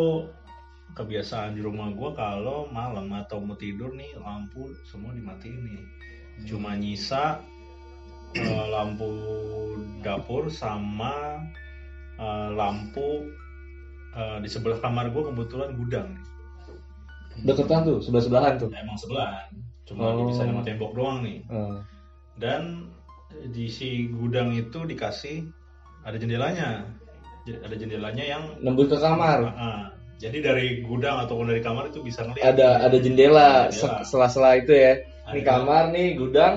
kebiasaan 0.91 1.53
di 1.53 1.61
rumah 1.61 1.89
gue 1.89 2.11
kalau 2.13 2.67
malam 2.67 3.09
atau 3.11 3.39
mau 3.39 3.53
tidur 3.53 3.89
nih 3.91 4.17
lampu 4.17 4.69
semua 4.83 5.13
dimatiin 5.13 5.61
nih 5.63 5.81
cuma 6.45 6.73
nyisa 6.73 7.41
eh, 8.31 8.65
lampu 8.67 9.09
dapur 9.99 10.47
sama 10.47 11.39
eh, 12.15 12.49
lampu 12.51 13.25
eh, 14.11 14.37
di 14.39 14.47
sebelah 14.47 14.77
kamar 14.77 15.09
gue 15.09 15.23
kebetulan 15.25 15.71
gudang 15.75 16.09
nih 16.11 16.25
Deketan 17.39 17.87
tuh, 17.87 18.03
sebelah 18.03 18.19
sebelahan 18.21 18.53
tuh. 18.57 18.67
emang 18.69 18.97
sebelahan 18.97 19.47
cuma 19.87 20.11
Oh. 20.11 20.27
bisa 20.27 20.43
sama 20.43 20.61
tembok 20.61 20.91
doang 20.93 21.23
nih 21.23 21.39
Hmm. 21.45 21.81
dan 22.35 22.91
di 23.47 23.65
si 23.65 23.89
gudang 24.07 24.51
itu 24.51 24.83
dikasih 24.83 25.47
ada 26.01 26.13
jendelanya 26.15 26.83
ada 27.47 27.73
jendelanya 27.73 28.21
yang 28.27 28.43
Nembus 28.59 28.87
ke 28.87 28.97
kamar. 28.97 29.41
Ah. 29.49 29.89
jadi 30.17 30.37
dari 30.43 30.67
gudang 30.83 31.23
ataupun 31.23 31.47
dari 31.47 31.59
kamar 31.59 31.87
itu 31.87 32.01
bisa 32.01 32.21
ngeliat 32.21 32.43
Ada 32.51 32.69
ada 32.83 32.97
jendela, 32.97 33.49
jendela. 33.65 34.03
se- 34.03 34.05
sela-sela 34.05 34.51
itu 34.55 34.69
ya. 34.69 34.93
Ini 35.31 35.41
Ada. 35.41 35.47
kamar 35.47 35.83
nih, 35.89 36.07
gudang. 36.15 36.55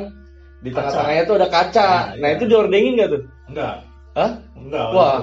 Di 0.62 0.70
tengah-tengahnya 0.70 1.22
tuh 1.26 1.36
ada 1.36 1.48
kaca. 1.48 1.88
Nah, 2.14 2.16
Nah, 2.16 2.28
iya. 2.28 2.36
itu 2.38 2.44
diordengin 2.46 2.92
gak 2.96 3.10
tuh? 3.10 3.22
enggak 3.50 3.74
Hah? 4.14 4.30
enggak 4.54 4.86
Wah. 4.92 5.18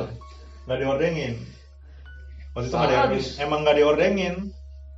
enggak 0.66 0.80
diordengin 0.80 1.34
waktu 2.52 2.66
itu 2.66 2.76
enggak 2.76 2.90
diordengin 2.92 3.26
emang 3.40 3.60
enggak 3.64 3.78
diordengin 3.78 4.36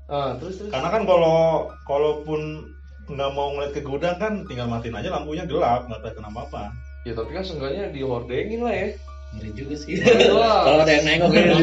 Ah, 0.06 0.36
terus 0.36 0.60
terus. 0.60 0.68
karena 0.68 0.90
kan 0.90 1.04
kalau 1.06 1.38
kalaupun 1.86 2.68
nggak 3.08 3.32
mau 3.32 3.52
ngeliat 3.52 3.72
ke 3.72 3.82
gudang 3.82 4.16
kan 4.18 4.44
tinggal 4.44 4.68
matiin 4.68 4.92
aja 4.94 5.08
lampunya 5.10 5.44
gelap 5.44 5.86
nggak 5.86 6.02
tahu 6.02 6.14
kenapa 6.18 6.40
apa 6.46 6.64
Ya 7.02 7.14
tapi 7.14 7.32
kan 7.32 7.42
seenggaknya 7.42 7.90
dihordengin 7.90 8.62
lah 8.62 8.70
ya. 8.72 8.88
Ngeri 9.32 9.50
juga 9.56 9.74
sih. 9.76 9.96
Wah. 10.30 10.62
Kalau 10.62 10.80
ada 10.82 10.92
yang 10.92 11.06
nengok 11.08 11.30
gitu. 11.32 11.54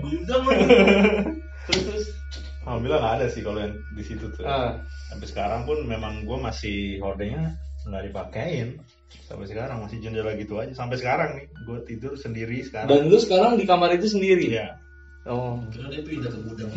Gudang 0.00 0.42
lu. 0.42 0.52
Terus 1.66 1.82
terus. 1.84 2.04
alhamdulillah 2.62 3.00
nggak 3.00 3.14
ada 3.18 3.26
sih 3.28 3.42
kalau 3.42 3.58
yang 3.58 3.74
di 3.92 4.02
situ 4.02 4.24
tuh 4.30 4.44
Ah, 4.44 4.78
sampai 5.10 5.26
sekarang 5.26 5.66
pun 5.66 5.82
memang 5.82 6.22
gue 6.22 6.38
masih 6.38 6.76
hordengnya 6.98 7.52
nggak 7.82 8.02
dipakein 8.08 8.78
sampai 9.26 9.46
sekarang 9.48 9.82
masih 9.82 9.98
jendela 9.98 10.32
gitu 10.34 10.58
aja 10.58 10.72
sampai 10.72 10.96
sekarang 10.98 11.30
nih 11.36 11.46
gue 11.66 11.78
tidur 11.84 12.12
sendiri 12.14 12.62
sekarang 12.62 12.88
dan 12.88 13.00
lu 13.10 13.18
sekarang 13.18 13.58
di 13.58 13.64
kamar 13.66 13.90
itu 13.94 14.08
sendiri. 14.08 14.46
iya 14.52 14.78
Oh. 15.22 15.54
Kira 15.70 15.86
dia 15.86 16.02
pindah 16.02 16.34
ke 16.34 16.38
gudang. 16.42 16.66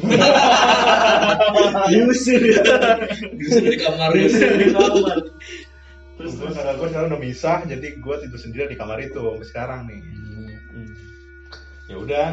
Diusir 1.89 2.37
ya. 2.45 2.61
Diusir 3.33 3.65
di 3.65 3.77
kamar 3.81 4.13
Diusir 4.13 4.53
di 4.53 4.69
kamar. 4.69 5.17
terus 6.15 6.31
terus 6.39 6.53
kakak 6.53 6.77
gue 6.77 6.87
sekarang 6.93 7.07
udah 7.09 7.19
misah 7.19 7.57
jadi 7.65 7.87
gue 7.99 8.15
tidur 8.21 8.39
sendiri 8.39 8.69
di 8.69 8.77
kamar 8.77 9.01
itu 9.01 9.17
sampai 9.19 9.47
sekarang 9.49 9.81
nih 9.89 10.01
Hmm. 10.75 10.91
ya 11.87 11.95
udah 11.97 12.27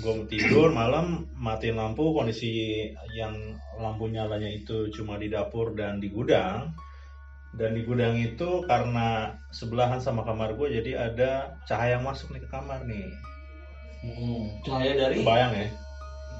gue 0.00 0.14
tidur 0.26 0.70
malam 0.70 1.26
matiin 1.36 1.76
lampu 1.76 2.10
kondisi 2.10 2.88
yang 3.12 3.34
lampu 3.76 4.08
nyalanya 4.08 4.48
itu 4.48 4.88
cuma 4.90 5.18
di 5.18 5.28
dapur 5.28 5.74
dan 5.74 6.00
di 6.00 6.08
gudang 6.08 6.72
dan 7.52 7.70
di 7.70 7.82
gudang 7.82 8.16
itu 8.16 8.64
karena 8.64 9.08
sebelahan 9.48 9.98
sama 9.98 10.22
kamar 10.22 10.52
gue 10.52 10.72
jadi 10.72 10.92
ada 11.06 11.30
cahaya 11.62 11.96
yang 11.96 12.04
masuk 12.04 12.30
nih 12.30 12.40
ke 12.40 12.48
kamar 12.48 12.80
nih 12.84 13.12
Hmm. 14.02 14.50
Cahaya 14.66 14.98
dari 14.98 15.14
kebayang 15.16 15.52
ya 15.52 15.66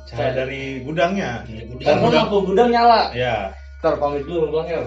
cahaya 0.02 0.11
Cahaya. 0.11 0.33
dari 0.35 0.62
gudangnya 0.83 1.31
Dari 1.45 1.62
gudang. 1.64 1.87
karena 1.95 2.09
lampu 2.19 2.37
gudang 2.42 2.69
nyala. 2.69 3.02
ya 3.14 3.37
Ntar 3.78 3.95
pamit 3.97 4.25
dulu 4.25 4.50
Bang 4.50 4.66
El. 4.66 4.85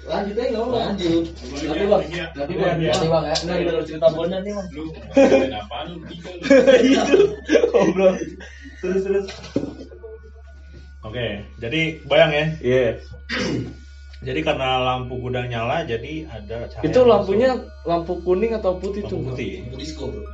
Lanjut 0.00 0.32
aja 0.32 0.46
nggak 0.48 0.58
apa-apa. 0.58 0.78
Lanjut. 0.90 1.24
Nanti 1.26 1.60
bang, 1.60 1.66
nanti 1.66 1.84
bang, 1.84 2.02
Iya. 2.08 2.26
nanti 2.34 2.54
bang 3.06 3.24
ya. 3.26 3.34
Nah, 3.36 3.56
kita 3.58 3.70
harus 3.70 3.84
cerita 3.84 4.08
bondan 4.10 4.40
nih 4.42 4.52
bang. 4.54 4.68
lu 4.70 4.84
apaan 5.60 5.86
lu 5.86 5.96
Itu 6.80 7.16
ngobrol. 7.68 8.12
Terus 8.80 9.00
terus. 9.04 9.26
oke 11.00 11.26
jadi 11.58 11.80
bayang 12.06 12.30
ya 12.30 12.44
Iya. 12.60 12.84
jadi 14.20 14.40
karena 14.42 14.68
lampu 14.78 15.16
gudang 15.16 15.48
nyala 15.48 15.80
jadi 15.82 16.28
ada 16.28 16.68
cahaya 16.68 16.84
Itu 16.84 17.00
lampunya 17.02 17.56
lampu 17.82 18.20
kuning 18.20 18.52
atau 18.52 18.76
putih 18.76 19.00
masuk. 19.00 19.10
tuh? 19.10 19.16
lampu 19.16 19.30
putih 19.32 19.52
Lampu 19.58 19.76
disco 19.76 20.04
bro. 20.06 20.24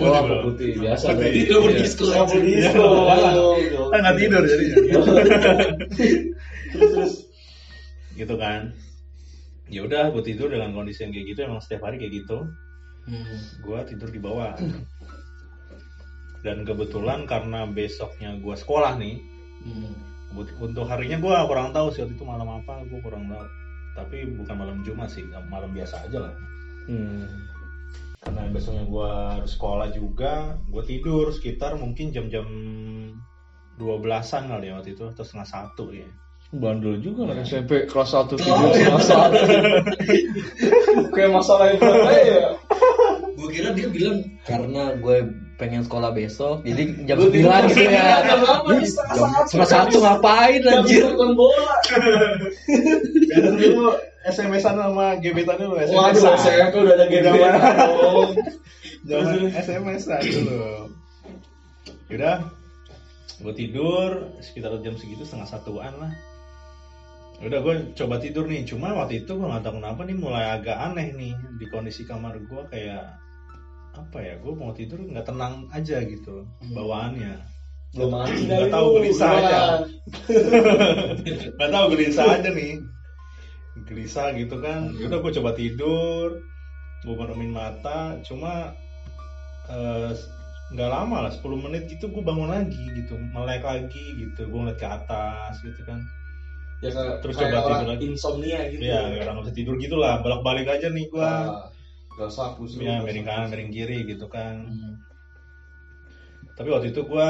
Lampu 0.00 0.22
bro. 0.24 0.36
putih 0.46 0.68
biasa. 0.78 1.04
Putih. 1.04 1.18
berarti. 1.18 1.40
Lampu 1.50 1.68
disco. 1.74 2.04
Lampu 2.06 2.36
disco. 2.40 2.84
Kan 3.90 3.98
nggak 4.00 4.16
tidur 4.16 4.42
jadi 4.44 4.64
Terus 6.70 6.90
terus. 6.90 7.12
gitu 8.14 8.34
kan 8.34 8.70
ya 9.66 9.82
udah 9.82 10.10
gue 10.10 10.22
tidur 10.22 10.46
dengan 10.46 10.70
kondisi 10.70 11.02
yang 11.02 11.10
kayak 11.10 11.26
gitu 11.28 11.40
emang 11.44 11.58
setiap 11.58 11.82
hari 11.84 11.98
kayak 11.98 12.22
gitu 12.22 12.46
Hmm. 13.04 13.36
gue 13.60 13.78
tidur 13.84 14.08
di 14.08 14.16
bawah 14.16 14.56
dan 16.40 16.62
kebetulan 16.62 17.24
karena 17.24 17.64
besoknya 17.66 18.36
gue 18.38 18.54
sekolah 18.54 18.96
nih 18.96 19.20
Hmm. 19.60 19.92
Untuk 20.34 20.84
harinya 20.90 21.18
gue 21.22 21.34
kurang 21.46 21.70
tahu 21.70 21.94
sih 21.94 22.02
waktu 22.02 22.14
itu 22.18 22.26
malam 22.26 22.48
apa 22.50 22.82
gue 22.90 22.98
kurang 23.00 23.30
tahu 23.30 23.46
tapi 23.94 24.26
bukan 24.26 24.54
malam 24.58 24.78
Jumat 24.82 25.08
sih 25.10 25.22
malam 25.48 25.70
biasa 25.70 26.10
aja 26.10 26.30
lah 26.30 26.34
Hmm. 26.84 27.24
karena 28.20 28.44
besoknya 28.52 28.84
gue 28.84 29.08
harus 29.08 29.56
sekolah 29.56 29.88
juga 29.96 30.60
gue 30.68 30.84
tidur 30.84 31.32
sekitar 31.32 31.80
mungkin 31.80 32.12
jam-jam 32.12 32.44
12-an 33.80 34.52
kali 34.52 34.68
ya 34.68 34.76
waktu 34.76 34.92
itu 34.92 35.08
atau 35.08 35.24
setengah 35.24 35.48
satu 35.48 35.88
ya 35.96 36.04
Bandel 36.54 37.00
juga 37.00 37.24
anak 37.26 37.48
SMP 37.48 37.88
kelas 37.88 38.14
1 38.14 38.36
tidur 38.36 38.70
sama 38.78 39.00
satu. 39.02 39.38
Kayak 41.16 41.32
masalah 41.34 41.64
yang 41.74 41.78
berapa 41.82 42.10
ya? 42.14 42.46
Gue 43.34 43.48
kira 43.50 43.68
dia 43.74 43.88
bilang 43.90 44.22
karena 44.46 44.94
gue 45.02 45.16
pengen 45.64 45.80
sekolah 45.80 46.12
besok, 46.12 46.60
jadi 46.60 47.08
jam 47.08 47.16
9 47.24 47.72
gitu 47.72 47.88
ya. 47.88 48.20
jam 48.20 48.40
setengah 48.84 49.64
satu 49.64 49.96
ngapain 50.04 50.60
anjir? 50.60 51.08
Nonton 51.08 51.32
bola. 51.32 51.80
Dulu 53.32 53.96
SMS-an 54.28 54.76
sama 54.76 55.16
gebetannya 55.24 55.64
lu 55.64 55.80
SMS. 55.80 55.96
Waduh, 55.96 56.36
SMP 56.36 56.74
udah 56.84 56.94
ada 57.00 57.06
game 57.08 57.24
dong. 57.24 58.36
Zaman 59.08 59.48
SMS 59.56 60.04
lah 60.04 60.20
dulu. 60.20 60.92
Yaudah, 62.12 62.36
gue 63.40 63.54
tidur 63.56 64.36
sekitar 64.44 64.76
jam 64.84 65.00
segitu 65.00 65.24
setengah 65.24 65.48
satuan 65.48 65.96
lah. 65.96 66.12
Udah 67.40 67.64
gue 67.64 67.96
coba 67.96 68.20
tidur 68.20 68.44
nih, 68.52 68.68
cuma 68.68 68.92
waktu 68.92 69.24
itu 69.24 69.32
gue 69.32 69.48
nggak 69.48 69.64
tahu 69.64 69.80
kenapa 69.80 70.04
nih 70.04 70.16
mulai 70.20 70.60
agak 70.60 70.76
aneh 70.76 71.08
nih 71.16 71.32
di 71.56 71.64
kondisi 71.72 72.04
kamar 72.04 72.36
gue 72.36 72.62
kayak 72.68 73.23
apa 73.94 74.18
ya 74.18 74.34
gue 74.42 74.52
mau 74.52 74.74
tidur 74.74 74.98
nggak 74.98 75.26
tenang 75.26 75.70
aja 75.70 76.02
gitu 76.02 76.42
bawaannya. 76.74 77.38
Belum 77.94 78.10
mandi 78.10 78.50
nggak 78.50 78.74
tahu 78.74 78.86
gelisah 78.98 79.30
aja. 79.38 79.58
nggak 81.56 81.70
tahu 81.70 81.84
gelisah 81.94 82.26
aja 82.34 82.50
nih. 82.50 82.82
Gelisah 83.86 84.34
gitu 84.34 84.58
kan. 84.58 84.90
Udah 84.94 85.18
gue 85.22 85.32
coba 85.38 85.50
tidur 85.54 86.42
gue 87.04 87.12
meremin 87.12 87.52
mata 87.52 88.16
cuma 88.24 88.72
eh, 89.68 90.10
nggak 90.72 90.88
lama 90.88 91.28
lah 91.28 91.32
10 91.36 91.44
menit 91.60 91.84
gitu 91.92 92.08
gue 92.08 92.24
bangun 92.24 92.48
lagi 92.48 92.80
gitu 92.96 93.12
melek 93.36 93.60
lagi 93.60 94.16
gitu 94.16 94.48
gue 94.48 94.58
ngeliat 94.58 94.80
ke 94.80 94.88
atas 94.88 95.60
gitu 95.62 95.84
kan. 95.86 96.00
Ya 96.82 96.90
Terus 97.22 97.36
coba 97.38 97.60
tidur 97.62 97.88
lagi. 97.94 98.04
insomnia 98.10 98.60
gitu. 98.72 98.82
Ya 98.82 99.06
orang 99.22 99.44
bisa 99.44 99.52
tidur 99.54 99.76
gitu 99.78 99.94
lah 99.94 100.18
bolak 100.18 100.42
balik 100.42 100.66
aja 100.66 100.90
nih 100.90 101.06
gue 101.06 101.20
Ah, 101.22 101.68
pusing 102.58 102.86
ya 102.86 103.02
miring 103.02 103.26
kanan 103.26 103.50
miring 103.50 103.70
kiri 103.74 104.06
gitu 104.06 104.30
kan. 104.30 104.70
Hmm. 104.70 104.94
tapi 106.54 106.70
waktu 106.70 106.94
itu 106.94 107.02
gue 107.02 107.28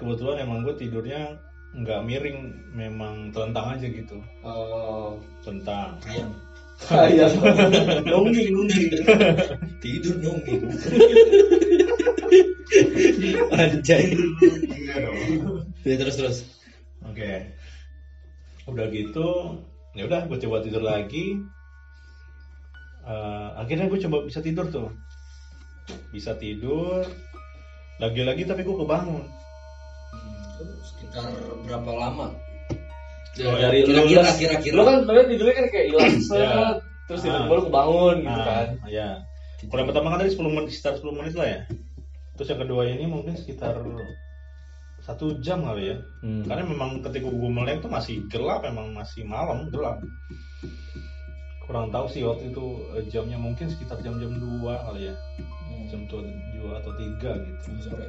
kebetulan 0.00 0.40
emang 0.40 0.64
gue 0.64 0.72
tidurnya 0.80 1.36
nggak 1.76 2.00
miring 2.08 2.56
memang 2.72 3.28
telentang 3.36 3.76
aja 3.76 3.84
gitu. 3.84 4.16
Oh, 4.40 5.20
telentang. 5.44 6.00
Ayam 6.08 6.32
Kayak 6.76 7.32
nungging 8.08 8.52
nungging. 8.52 8.90
Tidur 9.82 10.16
nungging. 10.20 10.62
Anjay. 13.56 14.12
Ya, 15.88 15.94
terus 15.96 16.16
terus. 16.20 16.44
Oke. 17.08 17.48
Udah 18.68 18.86
gitu, 18.92 19.56
ya 19.96 20.04
udah 20.04 20.28
gue 20.28 20.36
coba 20.42 20.60
tidur 20.60 20.84
lagi. 20.84 21.40
Eh, 23.06 23.48
akhirnya 23.56 23.86
gue 23.86 24.00
coba 24.02 24.26
bisa 24.26 24.40
tidur 24.40 24.66
tuh. 24.66 24.90
Bisa 26.10 26.34
tidur. 26.34 27.06
Lagi-lagi 27.96 28.42
tapi 28.44 28.62
gue 28.62 28.76
kebangun. 28.76 29.24
sekitar 30.82 31.28
berapa 31.62 31.90
lama 31.92 32.32
Oh, 33.36 33.52
dari 33.54 33.84
kira-kira 33.84 34.24
lu- 34.24 34.36
kira-kira 34.40 34.72
Lu 34.72 34.82
kan 34.82 34.94
sebenarnya 35.04 35.26
tidurnya 35.28 35.54
kan 35.54 35.66
kayak 35.68 35.86
hilang 35.92 36.12
set, 36.24 36.40
Ya. 36.40 36.52
terus 37.04 37.20
Ah. 37.20 37.24
tiba-tiba 37.28 37.52
lu 37.52 37.62
kebangun 37.68 38.16
gitu 38.18 38.32
Nah, 38.32 38.46
kan. 38.48 38.66
ya. 38.88 39.08
Kalau 39.60 39.78
yang 39.78 39.88
pertama 39.92 40.06
kan 40.08 40.18
tadi 40.18 40.30
10 40.32 40.48
menit, 40.50 40.68
sekitar 40.72 40.92
10 40.96 41.12
menit 41.12 41.34
lah 41.36 41.46
ya. 41.46 41.60
Terus 42.32 42.48
yang 42.48 42.60
kedua 42.64 42.82
ini 42.86 43.04
mungkin 43.04 43.34
sekitar 43.34 43.74
satu 44.98 45.26
jam 45.38 45.58
kali 45.62 45.92
ya. 45.92 45.96
Hmm. 46.20 46.44
Karena 46.44 46.64
memang 46.64 46.90
ketika 47.02 47.28
gue 47.28 47.50
melek 47.52 47.78
tuh 47.80 47.92
masih 47.92 48.24
gelap, 48.26 48.64
emang 48.64 48.88
masih 48.92 49.22
malam 49.22 49.68
gelap. 49.68 50.00
Kurang 51.66 51.90
tahu 51.90 52.06
sih 52.06 52.22
waktu 52.22 52.54
itu 52.54 52.64
eh, 52.94 53.04
jamnya 53.10 53.34
mungkin 53.36 53.66
sekitar 53.66 53.98
jam-jam 53.98 54.38
2 54.38 54.62
kali 54.62 55.10
ya. 55.10 55.14
Jam 55.90 56.06
2 56.06 56.22
atau 56.78 56.92
3 56.94 57.18
gitu. 57.18 57.68
sore 57.82 58.06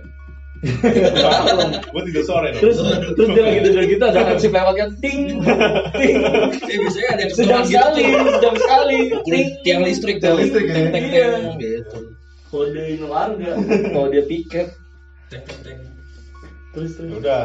gue 1.94 2.02
tidur 2.10 2.24
sore 2.26 2.50
dong. 2.50 2.62
Terus 2.66 2.78
terus 3.14 3.30
dia 3.30 3.44
lagi 3.46 3.60
tidur 3.62 3.84
gitu 3.86 4.02
ada 4.02 4.26
hansip 4.26 4.50
lewatnya 4.50 4.90
ting 4.98 5.38
ting 5.94 6.18
eh 6.18 6.78
biasanya 6.82 7.10
ada 7.14 7.24
sejam 7.30 7.62
keseruan 7.62 7.66
sekali 7.70 8.02
gitu 8.02 8.30
sejam 8.34 8.56
sekali 8.58 8.98
Ting, 9.30 9.46
tiang 9.62 9.82
listrik 9.86 10.18
Tiang 10.18 10.34
tuh. 10.34 10.42
listrik 10.42 10.66
ya? 10.66 10.74
Teng, 10.74 10.90
teng, 10.90 11.06
Iya. 11.14 11.30
teng, 11.30 11.46
gitu 11.62 12.00
kodein 12.50 13.02
warga 13.06 13.54
kalau 13.94 14.08
dia 14.10 14.24
piket 14.26 14.68
teng 15.30 15.46
teng 15.46 15.62
teng 15.62 15.80
terus 16.74 16.92
Ya 16.98 17.06
terus 17.06 17.18
udah. 17.22 17.44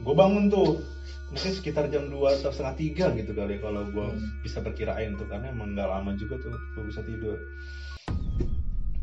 Gue 0.00 0.14
bangun 0.16 0.44
tuh 0.48 0.80
mungkin 1.32 1.52
sekitar 1.56 1.88
jam 1.88 2.12
2 2.12 2.44
atau 2.44 2.52
setengah 2.52 2.76
tiga 2.76 3.06
gitu 3.16 3.32
kali 3.32 3.56
kalau 3.56 3.88
gue 3.88 4.06
bisa 4.44 4.60
berkirain 4.60 5.16
tuh 5.16 5.24
karena 5.24 5.48
emang 5.48 5.72
nggak 5.72 5.88
lama 5.88 6.12
juga 6.20 6.36
tuh 6.44 6.52
gue 6.76 6.84
bisa 6.92 7.00
tidur. 7.08 7.40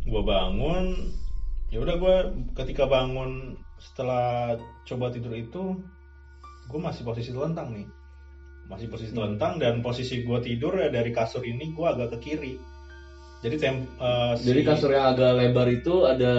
Gue 0.05 0.21
bangun, 0.21 1.09
ya 1.73 1.81
udah 1.81 1.95
gue 1.97 2.15
ketika 2.53 2.85
bangun 2.85 3.57
setelah 3.81 4.61
coba 4.85 5.09
tidur 5.09 5.33
itu 5.33 5.81
gue 6.69 6.79
masih 6.79 7.01
posisi 7.01 7.33
telentang 7.33 7.73
nih. 7.73 7.89
Masih 8.69 8.85
posisi 8.93 9.09
telentang 9.09 9.57
dan 9.57 9.81
posisi 9.81 10.21
gue 10.21 10.39
tidur 10.45 10.77
ya 10.77 10.93
dari 10.93 11.09
kasur 11.09 11.41
ini 11.41 11.73
gue 11.73 11.87
agak 11.89 12.13
ke 12.13 12.29
kiri 12.29 12.61
jadi 13.39 13.55
tem 13.55 13.75
eh, 13.95 14.33
si- 14.35 14.45
jadi 14.45 14.61
kasur 14.65 14.91
yang 14.91 15.15
agak 15.15 15.31
lebar 15.33 15.67
itu 15.67 16.03
ada 16.03 16.33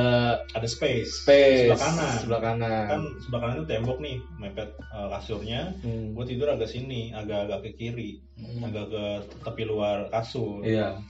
ada 0.47 0.69
space. 0.69 1.25
Space. 1.25 1.65
Sebelah 1.67 1.81
kanan. 1.81 2.13
Sebelah 2.19 2.41
kanan. 2.43 2.85
Kan 2.87 3.03
sebelah 3.19 3.41
kanan 3.41 3.55
itu 3.57 3.67
tembok 3.67 3.99
nih 3.99 4.17
mepet 4.37 4.69
eh, 4.77 5.09
kasurnya. 5.09 5.61
Hmm. 5.81 6.13
gue 6.13 6.25
tidur 6.27 6.49
agak 6.49 6.69
sini 6.69 7.11
agak-agak 7.11 7.59
ke 7.63 7.71
kiri 7.75 8.11
Hmm. 8.37 8.65
agak 8.67 8.89
ke 8.89 9.05
tepi 9.41 9.65
luar 9.65 10.09
kasur. 10.09 10.61
Iya. 10.61 11.01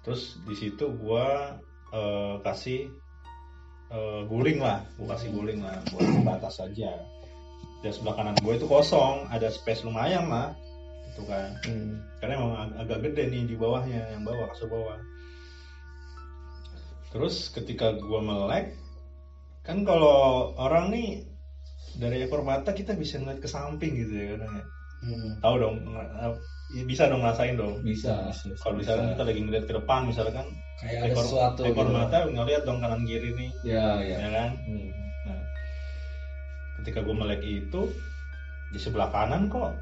Terus 0.00 0.40
di 0.42 0.54
situ 0.54 0.88
gue 0.88 1.26
eh, 1.90 2.34
kasih 2.40 2.88
eh, 3.88 4.20
guling 4.24 4.58
lah. 4.58 4.80
Gue 4.94 5.06
kasih 5.06 5.28
guling 5.30 5.60
lah 5.60 5.76
buat 5.90 6.08
batas 6.24 6.56
saja 6.56 6.92
dan 7.78 7.92
sebelah 7.92 8.16
kanan 8.16 8.36
gue 8.38 8.54
itu 8.54 8.64
kosong 8.64 9.28
ada 9.28 9.48
space 9.48 9.84
lumayan 9.84 10.24
lah. 10.26 10.56
Gitu 11.08 11.22
kan. 11.24 11.50
Hmm. 11.62 11.98
karena 12.18 12.34
emang 12.34 12.52
ag- 12.56 12.76
agak 12.80 12.98
gede 13.04 13.28
nih 13.28 13.42
di 13.44 13.54
bawahnya 13.54 14.08
yang 14.08 14.22
bawah 14.22 14.48
kasur 14.48 14.66
bawah 14.66 14.98
terus 17.08 17.48
ketika 17.52 17.96
gua 17.96 18.20
melek 18.20 18.76
kan 19.64 19.84
kalau 19.84 20.52
orang 20.56 20.92
nih 20.92 21.24
dari 21.96 22.24
ekor 22.24 22.44
mata 22.44 22.72
kita 22.72 22.94
bisa 22.96 23.18
ngeliat 23.18 23.40
ke 23.42 23.48
samping 23.48 23.96
gitu 23.96 24.12
ya 24.12 24.26
kadang 24.36 24.52
ya. 24.60 24.64
Hmm. 24.98 25.30
tahu 25.38 25.54
dong 25.62 25.76
ng- 25.86 26.38
ya 26.74 26.82
bisa 26.84 27.06
dong 27.08 27.22
ngerasain 27.22 27.56
dong. 27.56 27.80
Bisa. 27.80 28.28
Kalau 28.60 28.76
misalkan 28.76 29.14
kita 29.14 29.24
lagi 29.24 29.40
ngeliat 29.40 29.64
ke 29.64 29.72
depan 29.72 30.10
misalkan 30.10 30.46
kayak 30.82 31.00
ada 31.00 31.14
ekor, 31.14 31.24
sesuatu 31.24 31.60
ekor 31.64 31.86
gitu. 31.88 31.96
mata 31.96 32.16
ngeliat 32.28 32.62
dong 32.66 32.78
kanan 32.82 33.02
kiri 33.08 33.30
nih. 33.32 33.50
Ya 33.64 34.02
ya. 34.02 34.16
Ya 34.20 34.28
kan? 34.34 34.50
Hmm. 34.68 34.90
Nah, 35.24 35.40
ketika 36.82 36.98
gue 37.00 37.14
melek 37.14 37.42
itu 37.46 37.80
di 38.68 38.78
sebelah 38.78 39.08
kanan 39.08 39.48
kok 39.48 39.72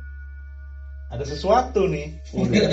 ada 1.07 1.23
sesuatu 1.23 1.87
nih. 1.87 2.19
Udah, 2.35 2.66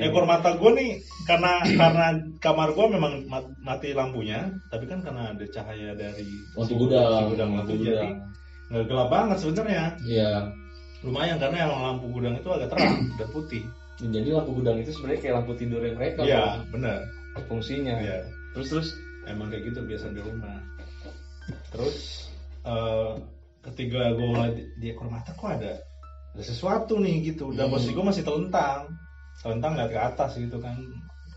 Ekor 0.00 0.24
mata 0.24 0.56
gue 0.56 0.70
nih 0.72 0.90
karena 1.28 1.60
karena 1.64 2.06
kamar 2.40 2.72
gue 2.72 2.86
memang 2.88 3.12
mat- 3.28 3.52
mati 3.60 3.92
lampunya, 3.92 4.48
tapi 4.68 4.88
kan 4.88 5.04
karena 5.04 5.36
ada 5.36 5.44
cahaya 5.46 5.92
dari 5.92 6.24
lampu 6.56 6.64
si 6.64 6.74
gudang 6.74 7.12
si 7.12 7.24
gudang 7.28 7.50
lampu 7.54 7.72
itu 7.76 7.84
jadi 7.86 8.08
nggak 8.72 8.84
gelap 8.88 9.08
banget 9.10 9.36
sebenarnya. 9.38 9.84
iya 10.02 10.32
Lumayan 11.00 11.40
karena 11.40 11.64
emang 11.64 11.80
lampu 11.82 12.12
gudang 12.12 12.36
itu 12.36 12.48
agak 12.48 12.68
terang 12.72 12.96
dan 13.20 13.28
putih. 13.28 13.64
jadi 14.00 14.28
lampu 14.32 14.56
gudang 14.56 14.80
itu 14.80 14.88
sebenarnya 14.90 15.20
kayak 15.20 15.34
lampu 15.42 15.52
tidurnya 15.54 15.92
mereka 15.92 16.20
Iya, 16.24 16.64
benar. 16.72 17.04
fungsinya 17.44 18.00
Iya. 18.00 18.24
terus 18.56 18.66
terus 18.68 18.88
emang 19.24 19.52
kayak 19.52 19.68
gitu 19.68 19.84
biasa 19.84 20.08
di 20.10 20.20
rumah 20.24 20.56
terus 21.68 22.26
eh, 22.64 23.12
ketika 23.60 24.16
gue 24.16 24.40
di, 24.56 24.62
di 24.80 24.86
ekor 24.90 25.08
mata 25.08 25.36
kok 25.36 25.52
ada 25.52 25.76
ada 26.30 26.44
sesuatu 26.44 26.98
nih 27.02 27.34
gitu. 27.34 27.50
Dan 27.52 27.68
Hmm. 27.68 27.74
posisi 27.74 27.92
gue 27.92 28.06
masih 28.06 28.22
telentang. 28.22 28.86
Telentang 29.40 29.72
lihat 29.74 29.90
ke 29.90 30.00
atas 30.00 30.30
gitu 30.36 30.58
kan. 30.62 30.76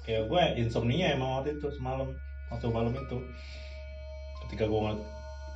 Kayak 0.04 0.28
gue 0.28 0.42
insomnia 0.60 1.16
emang 1.16 1.42
waktu 1.42 1.58
itu 1.58 1.68
semalam. 1.74 2.12
Waktu 2.52 2.66
malam 2.70 2.94
itu. 2.94 3.18
Ketika 4.46 4.70
gue 4.70 4.80
ngeliat 4.80 5.02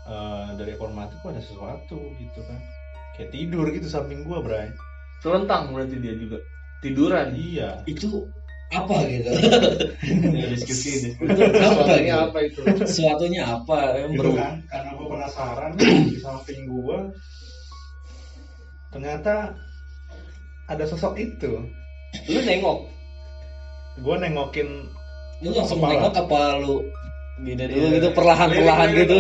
eh, 0.07 0.47
dari 0.55 0.71
ekor 0.73 0.89
kok 0.95 1.27
ada 1.27 1.43
sesuatu 1.43 1.99
gitu 2.17 2.39
kan. 2.47 2.59
Kayak 3.19 3.29
tidur 3.35 3.65
gitu 3.69 3.87
samping 3.91 4.23
gue 4.23 4.39
Bray. 4.39 4.71
Selentang 5.21 5.73
berarti 5.75 5.97
dia 5.99 6.13
juga. 6.15 6.37
Tiduran. 6.81 7.33
Iya. 7.35 7.81
Itu 7.89 8.29
apa 8.67 8.99
gitu? 9.07 9.31
Ya, 10.35 10.45
diskusi 10.51 11.07
diskusi. 11.07 11.23
Itu 11.23 11.41
apa 11.55 11.81
Soalnya 11.87 12.03
gitu? 12.03 12.25
apa 12.27 12.37
itu? 12.43 12.59
Sesuatunya 12.83 13.43
apa? 13.47 13.77
Yang 13.95 14.11
gitu 14.11 14.19
baru 14.19 14.31
kan 14.35 14.53
karena 14.67 14.89
gue 14.91 15.07
penasaran 15.07 15.71
di 15.79 16.19
samping 16.19 16.59
gue 16.67 16.97
ternyata 18.89 19.55
ada 20.65 20.83
sosok 20.83 21.15
itu. 21.15 21.63
Lu 22.27 22.39
nengok? 22.41 22.87
Gue 23.99 24.15
nengokin 24.15 24.87
lu 25.39 25.53
langsung 25.53 25.77
Kepala. 25.77 25.93
nengok 26.09 26.13
apa 26.17 26.41
lu 26.59 26.75
gini 27.37 27.63
dulu 27.63 27.77
Iya. 27.77 27.95
gitu 27.95 28.09
perlahan 28.11 28.49
perlahan 28.49 28.89
gitu? 28.97 29.15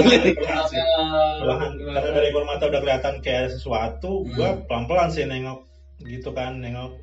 perlahan 1.37 1.71
karena 1.77 2.09
dari 2.09 2.27
ekor 2.27 2.43
mata 2.43 2.65
udah 2.65 2.81
kelihatan 2.81 3.15
kayak 3.21 3.39
ada 3.45 3.49
sesuatu 3.53 4.25
gue 4.27 4.41
Hmm. 4.47 4.65
pelan 4.65 4.85
pelan 4.85 5.09
sih 5.09 5.23
nengok. 5.23 5.61
Gitu 6.01 6.29
kan 6.31 6.57
nengok. 6.57 6.97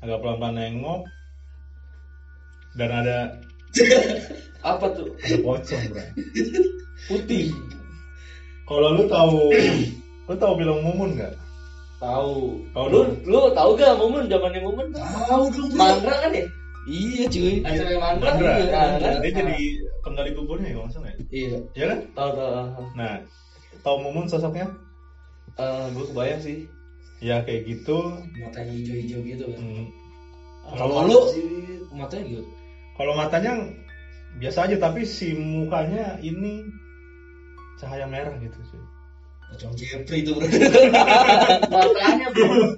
Agak 0.00 0.18
pelan 0.18 0.36
pelan 0.38 0.54
nengok. 0.56 1.00
Dan 2.72 2.90
ada 2.90 3.18
apa 4.72 4.86
tuh? 4.92 5.12
Ada 5.20 5.36
pocong 5.40 5.82
bro. 5.88 6.04
Putih. 7.06 7.52
Kalau 8.64 8.88
lu 8.94 9.04
tahu 9.04 9.50
lu 10.24 10.34
tahu 10.34 10.52
bilang 10.56 10.80
mumun 10.80 11.18
nggak 11.18 11.34
tahu. 12.00 12.64
Tahu 12.72 12.86
lu 12.88 13.00
lu 13.28 13.40
tahu 13.52 13.70
gak 13.76 13.94
momen 14.00 14.26
zamannya 14.26 14.60
momen? 14.64 14.86
Tahu 14.96 15.44
dong. 15.52 15.70
Mandra 15.76 16.16
kan 16.24 16.32
ya? 16.32 16.44
Iya 16.88 17.24
cuy. 17.28 17.54
Acara 17.60 17.90
Mandra. 18.00 18.28
Mandra. 18.32 18.52
iya, 18.56 18.66
kan? 18.72 19.20
dia 19.20 19.32
jadi 19.36 19.58
penggali 20.00 20.30
kuburnya 20.32 20.72
ya 20.72 20.74
kalau 20.74 20.84
nggak 20.88 20.94
salah 20.96 21.08
ya? 21.12 21.16
Iya. 21.28 21.58
Ya 21.76 21.84
kan? 21.92 21.98
Tahu 22.16 22.30
tahu 22.32 22.82
nah 22.96 23.14
tahu 23.84 23.96
mumun 24.00 24.26
sosoknya? 24.26 24.66
Eh, 25.60 25.84
gue 25.92 26.04
kebayang 26.08 26.40
sih. 26.40 26.58
Ya 27.20 27.44
kayak 27.44 27.68
gitu. 27.68 28.16
Matanya 28.40 28.72
hijau-hijau 28.72 29.20
gitu 29.22 29.44
kan? 29.44 29.60
Hmm, 29.60 29.84
kalau 30.72 31.04
Apa 31.04 31.12
lu? 31.12 31.20
Matanya 31.92 32.24
gitu 32.32 32.48
kalau 33.00 33.16
matanya 33.16 33.56
biasa 34.36 34.68
aja 34.68 34.76
tapi 34.76 35.08
si 35.08 35.32
mukanya 35.32 36.20
ini 36.20 36.68
cahaya 37.80 38.04
merah 38.04 38.36
gitu 38.44 38.60
sih 38.68 38.76
Pocong 39.50 39.72
Jeffrey 39.74 40.22
itu 40.22 40.30
bro. 40.32 40.46
matanya 41.68 42.28
bro 42.30 42.74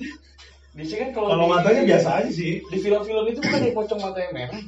biasanya 0.73 0.99
kan 0.99 1.11
kalau 1.13 1.29
kalau 1.29 1.45
di- 1.45 1.53
matanya 1.53 1.83
biasa 1.87 2.09
aja 2.17 2.31
sih 2.33 2.53
di 2.63 2.77
film-film 2.79 3.25
itu 3.29 3.41
kan 3.41 3.53
ada 3.55 3.71
pocong 3.71 4.01
matanya 4.01 4.31
merah 4.33 4.63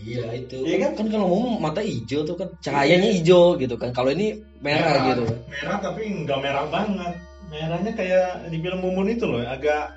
Iya 0.00 0.32
itu. 0.32 0.64
Iya 0.64 0.76
kan? 0.80 0.90
kan 0.96 1.06
kalau 1.10 1.26
ngomong 1.28 1.60
mata 1.60 1.82
hijau 1.82 2.24
tuh 2.24 2.32
kan 2.32 2.48
cahayanya 2.60 3.12
hijau 3.12 3.52
gitu 3.54 3.76
kan. 3.76 3.92
Kalau 3.92 4.08
ini 4.08 4.32
merah 4.58 5.12
gitu 5.12 5.28
kan. 5.28 5.36
merah 5.44 5.76
tapi 5.78 6.02
nggak 6.24 6.38
merah 6.40 6.64
banget 6.66 7.12
merahnya 7.44 7.92
kayak 7.92 8.48
di 8.48 8.56
film 8.56 8.80
Mumun 8.80 9.10
itu 9.10 9.28
loh 9.28 9.44
agak 9.44 9.92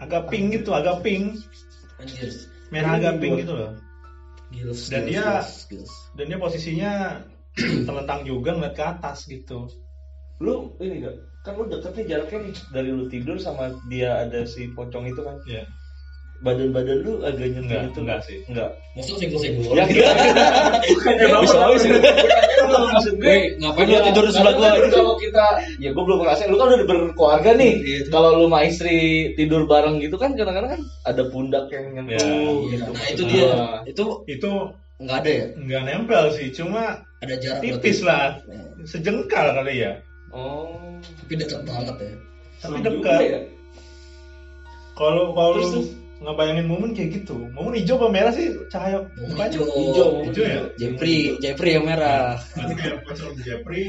agak 0.00 0.26
pink 0.26 0.58
gitu 0.58 0.74
agak 0.74 0.98
pink 1.00 1.38
Anjir. 1.96 2.34
merah 2.68 2.98
agak 2.98 3.20
pink 3.20 3.44
gitu 3.44 3.54
loh 3.54 3.70
Gils, 4.50 4.88
Dan 4.88 5.06
gils, 5.06 5.12
dia- 5.12 5.22
gils, 5.22 5.52
gils. 5.70 5.92
dan 6.14 6.24
dia 6.26 6.38
posisinya 6.40 6.90
telentang 7.86 8.20
juga 8.24 8.50
ngeliat 8.52 8.74
ke 8.74 8.84
atas 8.88 9.28
gitu 9.28 9.70
lu 10.44 10.56
ini 10.78 11.00
gak 11.00 11.14
kan 11.42 11.52
lu 11.56 11.64
deket 11.66 11.92
nih 11.94 12.04
jaraknya 12.06 12.38
nih 12.44 12.54
dari 12.70 12.90
lu 12.92 13.04
tidur 13.08 13.36
sama 13.36 13.64
dia 13.88 14.20
ada 14.20 14.44
si 14.44 14.68
pocong 14.70 15.08
itu 15.08 15.20
kan? 15.20 15.36
Ya 15.44 15.64
badan-badan 16.42 16.98
lu 17.00 17.24
agak 17.24 17.46
nyentuh 17.46 17.64
Enggak, 17.64 17.82
gitu. 17.88 17.98
enggak 18.04 18.20
sih. 18.20 18.38
enggak 18.52 18.70
Maksudnya 18.92 19.18
senggol-senggol. 19.24 19.74
ya 19.80 19.84
bukannya 20.84 21.26
Bisa 21.40 21.58
sih. 21.80 21.90
maksud 22.64 23.14
gue 23.16 23.24
Weh, 23.24 23.42
ngapain 23.60 23.86
lu 23.88 23.98
tidur 24.02 24.24
di 24.24 24.32
sebelah 24.34 24.52
gua? 24.52 24.68
Kalau 24.88 25.14
kita 25.16 25.44
ya 25.78 25.88
gue 25.92 26.04
belum 26.04 26.18
ngerasain. 26.20 26.48
Lu 26.52 26.56
kan 26.56 26.66
udah 26.68 26.84
berkeluarga 26.84 27.50
nih. 27.56 27.72
Iya. 27.80 27.98
kalau 28.10 28.30
lu 28.36 28.46
sama 28.46 28.60
istri 28.66 28.96
tidur 29.36 29.64
bareng 29.64 29.96
gitu 30.00 30.16
kan 30.16 30.36
kadang-kadang 30.36 30.76
kan 30.76 30.82
ada 31.06 31.22
pundak 31.28 31.64
yang 31.72 31.84
nyentuh 31.92 32.12
Ya, 32.12 32.28
Iya, 32.28 32.72
gitu. 32.76 32.90
Nah 32.92 33.06
itu 33.08 33.22
dia. 33.24 33.44
Nah, 33.48 33.78
Itu 33.88 34.04
itu 34.26 34.50
nggak 35.00 35.16
ada 35.24 35.30
ya? 35.30 35.46
nggak 35.54 35.82
nempel 35.86 36.24
sih. 36.34 36.48
Cuma 36.52 37.00
Ada 37.24 37.34
jarak 37.40 37.60
tipis 37.62 38.04
lah. 38.04 38.36
Sejengkal 38.84 39.54
kali 39.56 39.80
ya 39.80 39.96
oh 40.34 40.98
Tapi 41.22 41.32
dekat 41.38 41.62
banget 41.62 41.96
ya. 41.96 42.14
tapi 42.58 42.78
dekat 42.82 43.20
ya. 43.22 43.40
kalau 44.94 45.30
terus. 45.34 45.90
ngebayangin 46.20 46.66
momen 46.66 46.90
kayak 46.96 47.20
gitu 47.20 47.36
momen 47.52 47.74
hijau 47.76 47.98
apa 48.00 48.08
merah 48.08 48.32
sih 48.32 48.48
cahaya 48.68 49.02
Momen 49.18 49.36
hijau. 49.50 49.64
hijau 49.66 50.08
Hijau 50.26 50.44
ya? 50.46 50.60
Jeffrey, 50.80 51.36
Jeffrey 51.38 51.70
yang 51.76 51.84
merah. 51.84 52.38
Berarti 52.54 52.74
kayak 52.74 52.96
pocong 53.04 53.32
Jeffrey 53.40 53.84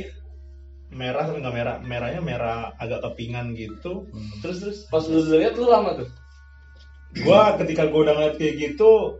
merah 0.91 1.23
tapi 1.25 1.37
nggak 1.43 1.55
merah 1.55 1.75
merahnya 1.83 2.21
merah 2.23 2.59
agak 2.77 3.03
kepingan 3.03 3.51
gitu 3.51 4.05
Hmm. 4.07 4.31
terus 4.39 4.63
terus 4.63 4.77
pas 4.87 5.03
lu 5.03 5.19
lihat 5.27 5.57
lu 5.59 5.67
lama 5.67 5.97
tuh 5.99 6.07
gua 7.19 7.57
ketika 7.59 7.89
gua 7.89 8.07
udah 8.07 8.13
ngeliat 8.15 8.35
kayak 8.39 8.55
gitu 8.61 9.19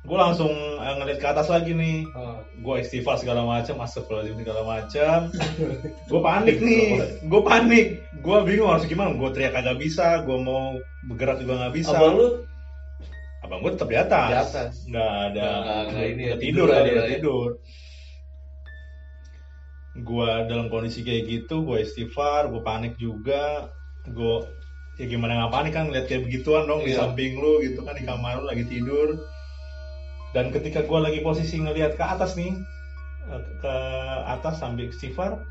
gua 0.00 0.26
langsung 0.26 0.50
eh, 0.80 0.94
ngeliat 0.96 1.18
ke 1.18 1.26
atas 1.26 1.46
lagi 1.46 1.72
nih. 1.72 2.08
Oh. 2.12 2.40
gua 2.60 2.76
istighfar 2.78 3.16
segala 3.16 3.40
macam 3.42 3.78
astagfirullahaladzim 3.78 4.40
segala 4.40 4.62
macam 4.62 5.18
gua 6.10 6.20
panik 6.22 6.56
nih. 6.58 6.86
Gua 7.28 7.42
panik. 7.42 7.86
Gua 8.20 8.42
bingung 8.42 8.68
harus 8.68 8.84
gimana. 8.84 9.12
Gua 9.14 9.30
teriak 9.30 9.52
kagak 9.52 9.76
bisa. 9.76 10.24
Gua 10.24 10.36
mau 10.36 10.64
bergerak 11.06 11.40
juga 11.40 11.60
nggak 11.60 11.74
bisa. 11.74 11.94
Abang 11.94 12.16
lu? 12.16 12.28
Abang 13.40 13.60
gua 13.60 13.70
tetap 13.72 13.88
di 13.88 13.96
atas. 13.96 14.28
Di 14.28 14.36
atas. 14.36 14.72
nggak 14.86 15.10
ada 15.26 15.46
Nggak- 15.46 15.84
nggak 15.90 16.06
ini 16.08 16.22
ya, 16.22 16.34
tidur 16.36 16.66
kan 16.66 16.82
ya. 16.82 17.02
tidur. 17.10 17.48
Gua 20.00 20.46
dalam 20.46 20.70
kondisi 20.70 21.02
kayak 21.02 21.26
gitu 21.26 21.60
gua 21.60 21.78
istighfar 21.78 22.48
gua 22.48 22.62
panik 22.62 22.94
juga. 22.96 23.68
Gua 24.06 24.46
ya 24.96 25.04
gimana 25.04 25.32
nggak 25.38 25.52
panik 25.52 25.72
kan 25.72 25.86
lihat 25.88 26.06
kayak 26.06 26.24
begituan 26.24 26.64
dong 26.64 26.84
di 26.84 26.92
Iya. 26.92 27.04
samping 27.04 27.36
lu 27.36 27.60
gitu 27.60 27.80
kan 27.80 27.96
di 27.96 28.04
kamar 28.04 28.36
lu 28.36 28.46
lagi 28.46 28.64
tidur 28.64 29.16
dan 30.30 30.54
ketika 30.54 30.86
gua 30.86 31.02
lagi 31.10 31.20
posisi 31.20 31.58
ngelihat 31.58 31.98
ke 31.98 32.04
atas 32.04 32.38
nih 32.38 32.54
eh, 33.30 33.42
ke 33.62 33.74
atas 34.26 34.62
sambil 34.62 34.86
istighfar 34.90 35.42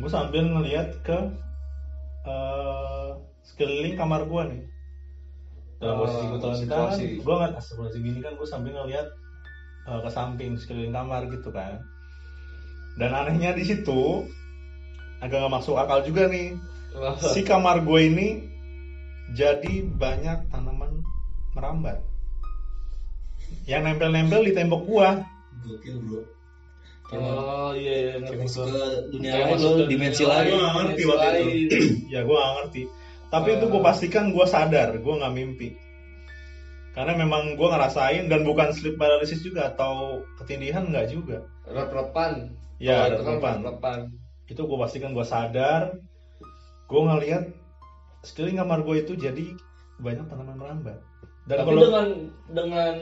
gua 0.00 0.10
sambil 0.10 0.48
ngelihat 0.48 0.96
ke 1.04 1.18
eh, 2.26 3.08
sekeliling 3.42 3.98
kamar 3.98 4.24
gua 4.30 4.48
nih. 4.48 4.62
Dalam 5.82 5.98
Oh, 5.98 6.06
posisi 6.06 6.24
gua 6.30 6.38
telentang 6.38 6.62
situasi. 6.94 7.06
gua 7.26 7.34
nggak 7.42 7.50
astagfirullahaladzim 7.58 8.02
gini 8.06 8.18
kan 8.22 8.32
gua 8.38 8.46
sambil 8.48 8.72
ngelihat 8.78 9.06
eh, 9.90 10.00
ke 10.00 10.10
samping 10.10 10.52
sekeliling 10.56 10.94
kamar 10.94 11.26
gitu 11.28 11.50
kan. 11.50 11.82
Dan 12.96 13.10
anehnya 13.16 13.56
di 13.56 13.64
situ 13.64 14.28
agak 15.24 15.38
nggak 15.42 15.54
masuk 15.54 15.76
akal 15.80 16.04
juga 16.04 16.28
nih. 16.28 16.54
Si 17.24 17.40
kamar 17.40 17.80
gue 17.88 18.00
ini 18.04 18.28
jadi 19.32 19.80
banyak 19.96 20.52
tanaman 20.52 21.00
merambat 21.56 22.04
yang 23.66 23.82
nempel-nempel 23.86 24.42
di 24.42 24.52
tembok 24.54 24.82
gua. 24.86 25.10
Gokil 25.62 25.96
bro. 26.02 26.22
oh 27.12 27.76
iya 27.76 27.92
iya 27.92 28.12
ngerti 28.24 28.36
masuk 28.40 28.64
gua. 28.64 28.72
ke 28.72 28.88
dunia 29.12 29.32
lain 29.36 29.58
lo, 29.60 29.70
ke 29.76 29.84
dimensi 29.86 30.22
lain. 30.24 30.48
Gua 30.48 30.58
nggak 30.58 30.74
ngerti 30.80 31.02
waktu 31.04 31.42
itu. 31.68 31.76
ya 32.14 32.20
gua 32.24 32.36
nggak 32.38 32.54
ngerti. 32.58 32.82
Tapi 33.32 33.48
itu 33.56 33.64
gue 33.64 33.80
pastikan 33.80 34.24
gua 34.32 34.44
sadar 34.44 34.88
gua 35.00 35.14
nggak 35.20 35.34
mimpi. 35.36 35.68
Karena 36.92 37.12
memang 37.16 37.56
gua 37.56 37.76
ngerasain 37.76 38.28
dan 38.28 38.44
bukan 38.44 38.72
sleep 38.76 39.00
paralysis 39.00 39.40
juga 39.40 39.72
atau 39.72 40.24
ketindihan 40.40 40.84
nggak 40.88 41.06
juga. 41.12 41.44
Rep-repan. 41.68 42.52
Ya 42.82 43.08
itu 43.08 43.22
kan 43.22 43.38
rep-repan. 43.38 43.98
itu 44.52 44.68
gue 44.68 44.76
pastikan 44.76 45.16
gue 45.16 45.24
sadar. 45.24 45.96
Gue 46.90 47.00
ngeliat 47.08 47.48
sekeliling 48.20 48.60
kamar 48.60 48.84
gue 48.84 48.96
itu 49.00 49.12
jadi 49.16 49.46
banyak 50.02 50.28
tanaman 50.28 50.58
merambat 50.58 50.98
dan 51.44 51.56
tapi 51.58 51.68
kalau 51.68 51.80
dengan 51.80 52.06
dengan 52.48 52.94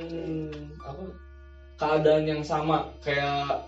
apa 0.80 1.02
keadaan 1.76 2.24
yang 2.24 2.42
sama 2.42 2.84
kayak 3.00 3.60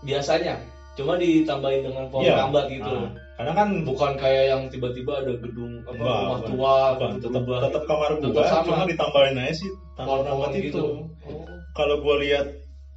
biasanya 0.00 0.54
cuma 0.94 1.14
ditambahin 1.16 1.86
dengan 1.86 2.04
pohon 2.08 2.26
Iya. 2.26 2.36
rambat 2.36 2.66
gitu. 2.66 2.90
Nah, 2.90 3.10
karena 3.36 3.52
kan 3.54 3.68
bukan 3.82 4.12
kayak 4.16 4.44
yang 4.50 4.62
tiba-tiba 4.68 5.12
ada 5.16 5.32
gedung 5.34 5.80
apa 5.82 5.96
Enggak, 5.96 6.18
rumah 6.20 6.40
tua 6.44 6.74
bukan, 6.92 7.10
gitu, 7.10 7.24
tetap 7.26 7.42
berubah 7.42 7.60
tetap 7.62 7.82
gitu. 7.82 7.88
kamar 7.88 8.10
Tetap 8.10 8.30
gue 8.30 8.44
sama. 8.44 8.66
cuma 8.66 8.84
ditambahin 8.84 9.36
aja 9.38 9.54
sih 9.54 9.70
pohon-pohon 9.94 10.20
merambat 10.20 10.50
gitu. 10.52 10.66
itu. 10.68 10.84
Oh. 11.24 11.46
kalau 11.72 11.96
gue 11.98 12.14
lihat 12.20 12.46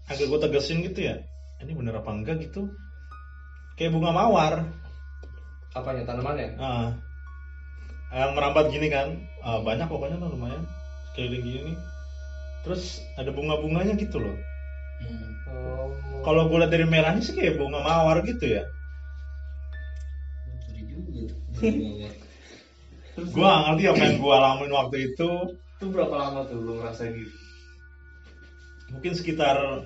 agak 0.04 0.26
gue 0.28 0.40
tegesin 0.42 0.78
gitu 0.82 1.00
ya 1.02 1.16
ini 1.60 1.72
bener 1.72 1.94
apa 1.96 2.10
enggak? 2.12 2.36
gitu. 2.42 2.68
Kayak 3.74 3.96
bunga 3.96 4.12
mawar. 4.12 4.54
Apanya 5.72 6.04
tanamannya? 6.04 6.50
Ah. 6.60 6.92
Yang 8.12 8.32
merambat 8.36 8.66
gini 8.70 8.88
kan. 8.88 9.08
Ah, 9.40 9.58
banyak 9.60 9.88
pokoknya 9.88 10.20
tuh 10.20 10.30
lumayan 10.30 10.62
keliling 11.14 11.44
gini 11.44 11.60
nih. 11.74 11.78
Terus 12.64 13.04
ada 13.20 13.30
bunga-bunganya 13.34 13.94
gitu 14.00 14.18
loh. 14.22 14.38
Hmm. 15.04 15.36
oh. 15.52 15.92
kalau 16.24 16.48
gue 16.48 16.64
lihat 16.64 16.72
dari 16.72 16.88
merahnya 16.88 17.20
sih 17.20 17.36
kayak 17.36 17.60
bunga 17.60 17.84
mawar 17.84 18.24
gitu 18.24 18.46
ya. 18.60 18.64
Gue 23.14 23.46
gak 23.46 23.62
ngerti 23.70 23.84
apa 23.94 24.02
yang 24.10 24.16
gue 24.26 24.34
alamin 24.34 24.72
waktu 24.74 24.98
itu. 25.14 25.30
Itu 25.78 25.86
berapa 25.94 26.16
lama 26.18 26.50
tuh 26.50 26.58
lu 26.58 26.82
ngerasain 26.82 27.14
gitu? 27.14 27.38
Mungkin 28.90 29.14
sekitar 29.14 29.86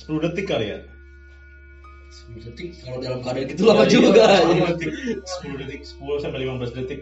10 0.00 0.24
detik 0.24 0.48
kali 0.48 0.72
ya. 0.72 0.80
10 2.32 2.40
detik? 2.48 2.72
Kalau 2.80 2.98
dalam 3.04 3.20
keadaan 3.20 3.46
gitu 3.52 3.62
lama 3.68 3.84
Iya, 3.84 3.92
juga. 3.92 4.24
iya. 4.24 4.32
Jadi 4.48 4.48
10 4.48 4.64
detik. 4.64 4.90
10 5.44 5.60
detik 5.60 5.82
10 5.84 6.22
sampai 6.24 6.38
15 6.48 6.72
detik 6.72 7.00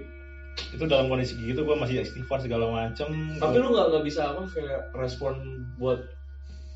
itu 0.71 0.85
dalam 0.85 1.07
kondisi 1.07 1.35
gitu 1.37 1.63
gue 1.63 1.75
masih 1.75 2.01
istighfar 2.01 2.39
segala 2.39 2.69
macem 2.69 3.09
tapi 3.37 3.57
lu 3.57 3.71
nggak 3.71 3.87
nggak 3.91 4.05
bisa 4.05 4.23
apa 4.29 4.43
kayak 4.47 4.81
respon 4.93 5.35
buat 5.77 5.99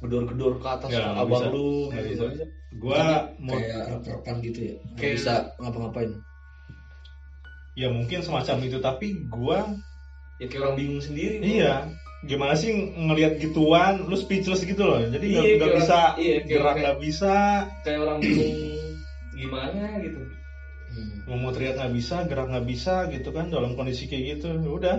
gedor-gedor 0.01 0.59
ke 0.59 0.69
atas 0.69 0.89
nggak 0.89 1.15
abang 1.17 1.41
bisa. 1.41 1.47
lu 1.49 1.69
Nggak 1.89 2.05
gitu 2.07 2.25
bisa. 2.29 2.45
gue 2.75 3.03
mau 3.39 3.55
kayak 3.55 3.83
rep-repan 3.89 4.37
gitu 4.43 4.59
ya. 4.61 4.75
Nggak 4.77 4.97
Kayak- 4.97 5.15
bisa 5.17 5.33
ngapa-ngapain. 5.57 6.11
ya 7.75 7.89
mungkin 7.89 8.19
semacam 8.21 8.57
itu 8.63 8.79
tapi 8.79 9.07
gue 9.25 9.59
ya 10.37 10.47
kayak 10.47 10.63
orang 10.63 10.77
bingung 10.77 11.03
sendiri 11.03 11.43
iya 11.43 11.91
gimana 12.23 12.55
sih 12.55 12.71
ngelihat 12.95 13.37
gituan 13.37 14.01
lu 14.01 14.15
speechless 14.15 14.63
gitu 14.63 14.81
loh 14.81 15.03
jadi 15.05 15.25
nggak 15.25 15.45
Iya, 15.45 15.57
kayak 15.57 15.75
bisa 15.77 15.99
iya, 16.15 16.15
kayak- 16.15 16.45
gerak 16.47 16.65
kayak- 16.65 16.79
nggak 16.81 16.99
bisa 17.01 17.35
kayak 17.83 17.99
orang 18.01 18.19
bingung 18.19 18.55
gimana 19.33 19.83
gitu 20.01 20.21
Hmm. 20.95 21.43
mau 21.43 21.51
teriak 21.51 21.75
nggak 21.75 21.95
bisa 21.99 22.23
gerak 22.31 22.47
nggak 22.55 22.67
bisa 22.71 23.11
gitu 23.11 23.35
kan 23.35 23.51
dalam 23.51 23.75
kondisi 23.75 24.07
kayak 24.07 24.39
gitu. 24.39 24.55
Ya 24.55 24.71
udah. 24.71 24.97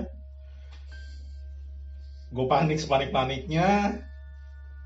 Gue 2.35 2.45
panik 2.51 2.83
sepanik 2.83 3.15
paniknya 3.15 3.95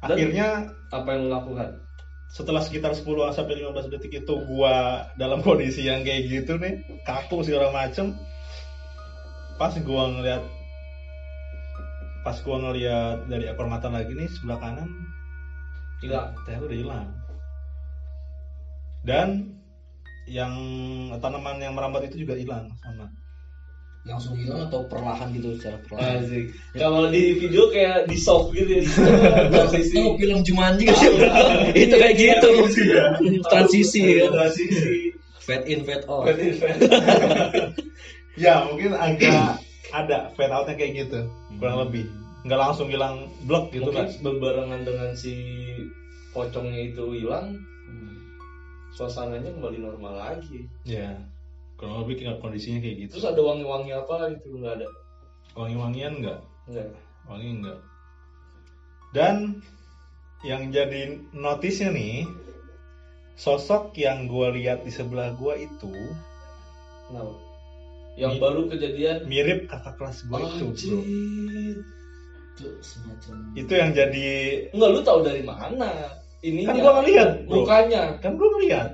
Dan- 0.05 0.15
akhirnya 0.15 0.47
apa 0.93 1.07
yang 1.17 1.21
lu 1.25 1.29
lakukan? 1.33 1.69
setelah 2.29 2.61
sekitar 2.61 2.93
10 2.93 3.33
sampai 3.33 3.57
15 3.57 3.89
detik 3.89 4.21
itu 4.21 4.33
gua 4.45 5.09
dalam 5.17 5.41
kondisi 5.41 5.89
yang 5.89 6.05
kayak 6.05 6.29
gitu 6.29 6.61
nih 6.61 6.77
kaku 7.01 7.41
segala 7.41 7.73
macem. 7.73 8.13
Pas 9.57 9.73
gua 9.81 10.13
ngeliat 10.13 10.45
pas 12.21 12.37
gua 12.45 12.61
ngeliat 12.61 13.25
dari 13.25 13.49
ekor 13.49 13.65
mata 13.65 13.89
lagi 13.89 14.13
nih 14.13 14.29
sebelah 14.29 14.61
kanan 14.61 14.89
hilang. 16.05 16.37
ternyata 16.45 16.63
udah 16.69 16.77
hilang. 16.77 17.07
Dan 19.01 19.27
yang 20.29 20.53
tanaman 21.17 21.57
yang 21.57 21.73
merambat 21.73 22.05
itu 22.07 22.23
juga 22.23 22.37
hilang 22.37 22.69
sama 22.79 23.09
langsung 24.07 24.39
hilang 24.39 24.71
atau 24.71 24.87
perlahan 24.87 25.27
gitu 25.35 25.59
secara 25.59 25.77
perlahan 25.85 26.23
Asik. 26.23 26.45
Kalau 26.71 27.11
di 27.11 27.35
video 27.35 27.67
kayak 27.67 28.07
di 28.07 28.15
soft 28.15 28.55
gitu 28.55 28.79
ya. 28.79 28.83
Transisi. 29.53 29.99
Oh, 29.99 30.15
film 30.15 30.39
Jumanji 30.41 30.87
kan 30.87 30.95
itu 31.83 31.95
kayak 31.99 32.15
gitu 32.15 32.49
transisi 33.51 34.01
kan 34.23 34.31
Transisi. 34.33 35.13
fade 35.43 35.65
in 35.67 35.81
fade 35.83 36.05
out 36.07 36.23
Fade 36.25 36.41
in, 36.41 36.53
fade 36.57 36.79
ya 38.39 38.63
mungkin 38.71 38.95
agak 38.95 39.59
ada 39.91 40.31
fade 40.39 40.53
outnya 40.55 40.79
kayak 40.79 41.05
gitu 41.05 41.19
kurang 41.59 41.83
lebih 41.89 42.07
nggak 42.47 42.59
langsung 42.59 42.87
hilang 42.87 43.27
blok 43.43 43.67
gitu 43.75 43.91
Mungkin 43.91 43.99
kan 43.99 44.23
berbarengan 44.23 44.81
dengan 44.87 45.11
si 45.11 45.35
pocongnya 46.31 46.93
itu 46.93 47.03
hilang, 47.19 47.57
Hmm. 47.57 47.68
Suasananya 48.91 49.51
kembali 49.53 49.77
normal 49.79 50.13
lagi. 50.15 50.65
ya 50.83 51.15
kurang 51.79 52.03
lebih 52.03 52.19
kayak 52.19 52.43
kondisinya 52.43 52.83
kayak 52.83 52.97
gitu 53.07 53.11
Terus 53.15 53.27
ada 53.31 53.41
wangi-wangi 53.41 53.91
apa 53.95 54.15
gitu 54.35 54.59
nggak 54.59 54.73
ada? 54.83 54.87
wangi-wangian 55.55 56.13
nggak 56.19 56.39
Enggak. 56.69 56.89
wangi 57.25 57.47
enggak 57.57 57.77
dan 59.09 59.35
yang 60.45 60.69
jadi 60.69 61.17
notisnya 61.33 61.89
nih 61.89 62.27
sosok 63.33 63.95
yang 63.95 64.27
gua 64.27 64.51
lihat 64.51 64.83
di 64.83 64.91
sebelah 64.91 65.31
gua 65.33 65.55
itu 65.55 65.95
Kenapa? 67.09 67.33
Yang 68.19 68.33
Mi- 68.35 68.41
baru 68.43 68.61
kejadian 68.67 69.17
mirip 69.25 69.59
kakak 69.65 69.95
kelas 69.97 70.17
gua 70.27 70.43
itu 70.43 70.67
bro 70.69 70.99
itu 72.59 72.67
semacam 72.83 73.35
itu 73.55 73.71
yang 73.71 73.91
jadi 73.95 74.27
Enggak 74.75 74.89
lu 74.91 74.99
tahu 75.01 75.19
dari 75.23 75.41
mana? 75.41 76.18
Ini 76.39 76.63
Kan 76.63 76.75
gua 76.79 76.93
ngeliat, 77.03 77.29
bro. 77.45 77.67
mukanya. 77.67 78.15
kan 78.23 78.39
gua 78.39 78.47
ngeliat 78.55 78.89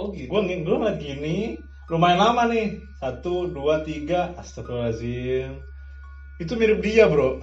Oh 0.00 0.10
gitu. 0.10 0.26
gua 0.32 0.40
gua 0.42 0.76
ngeliat 0.80 0.98
gini. 0.98 1.60
Lumayan 1.92 2.18
lama 2.18 2.48
nih. 2.48 2.80
Satu 2.98 3.46
dua 3.52 3.84
tiga. 3.84 4.32
Astagfirullahaladzim. 4.34 5.60
Itu 6.40 6.56
mirip 6.56 6.80
dia 6.80 7.06
bro. 7.06 7.38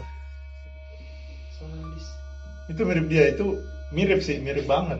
Sadis. 1.55 2.05
itu 2.67 2.81
mirip 2.83 3.05
dia. 3.07 3.31
Itu 3.31 3.61
mirip 3.93 4.19
sih 4.19 4.41
mirip 4.41 4.65
banget. 4.65 4.99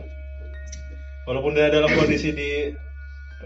Walaupun 1.26 1.54
dia 1.54 1.68
dalam 1.68 1.90
kondisi 1.92 2.30
di 2.30 2.50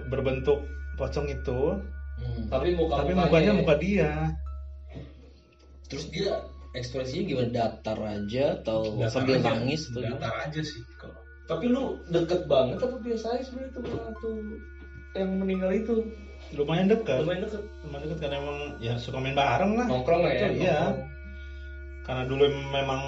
berbentuk 0.07 0.61
pocong 0.95 1.29
itu 1.29 1.81
Hmm. 2.17 2.49
Tapi 2.49 2.73
muka 2.73 3.05
tapi 3.05 3.13
mukanya 3.13 3.53
muka 3.53 3.77
dia. 3.77 4.33
Terus 5.85 6.09
dia 6.09 6.33
ekspresinya 6.77 7.23
gimana 7.25 7.51
datar 7.51 7.99
aja 7.99 8.45
atau 8.55 8.79
Datar 8.95 9.11
sambil 9.11 9.37
aja. 9.37 9.47
nangis 9.51 9.81
atau 9.87 10.01
gimana? 10.01 10.21
datar 10.21 10.35
aja 10.45 10.61
sih 10.63 10.81
kalau 10.95 11.19
Tapi 11.47 11.65
lu 11.67 11.83
deket 12.07 12.41
banget 12.45 12.77
apa 12.79 12.97
biasa 12.99 13.27
aja 13.31 13.43
sebenarnya 13.43 13.71
tuh 13.73 13.83
sama 13.87 14.11
tuh 14.19 14.37
yang 15.13 15.31
meninggal 15.37 15.71
itu? 15.73 15.95
lumayan 16.53 16.87
dekat 16.87 17.23
Lumayan 17.23 17.43
deket. 17.43 17.63
lumayan 17.81 18.03
dekat 18.05 18.19
karena 18.21 18.37
emang 18.39 18.59
ya 18.79 18.95
suka 18.97 19.17
main 19.17 19.35
bareng 19.35 19.73
lah 19.75 19.87
Nongkrong 19.87 20.21
lah 20.21 20.31
ya. 20.31 20.47
Iya. 20.47 20.79
nongkrong. 20.85 20.97
karena 22.03 22.23
dulu 22.25 22.45
memang 22.71 23.03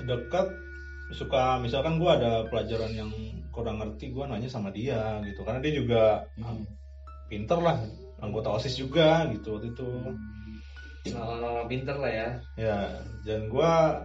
dekat 0.00 0.46
suka 1.10 1.58
misalkan 1.58 1.96
gua 1.96 2.14
ada 2.14 2.46
pelajaran 2.46 2.92
yang 2.92 3.10
kurang 3.50 3.78
ngerti 3.78 4.10
gua 4.10 4.26
nanya 4.26 4.46
sama 4.46 4.70
dia 4.70 5.18
gitu 5.24 5.42
karena 5.42 5.58
dia 5.58 5.74
juga 5.74 6.02
Hmm. 6.36 6.62
pinter 7.26 7.58
lah 7.58 7.82
anggota 8.18 8.52
osis 8.52 8.74
juga 8.74 9.26
gitu 9.28 9.54
waktu 9.54 9.70
itu 9.70 9.88
Nah, 11.00 11.64
pinter 11.64 11.96
lah 11.96 12.12
ya. 12.12 12.28
ya 12.60 12.76
dan 13.24 13.48
gua 13.48 14.04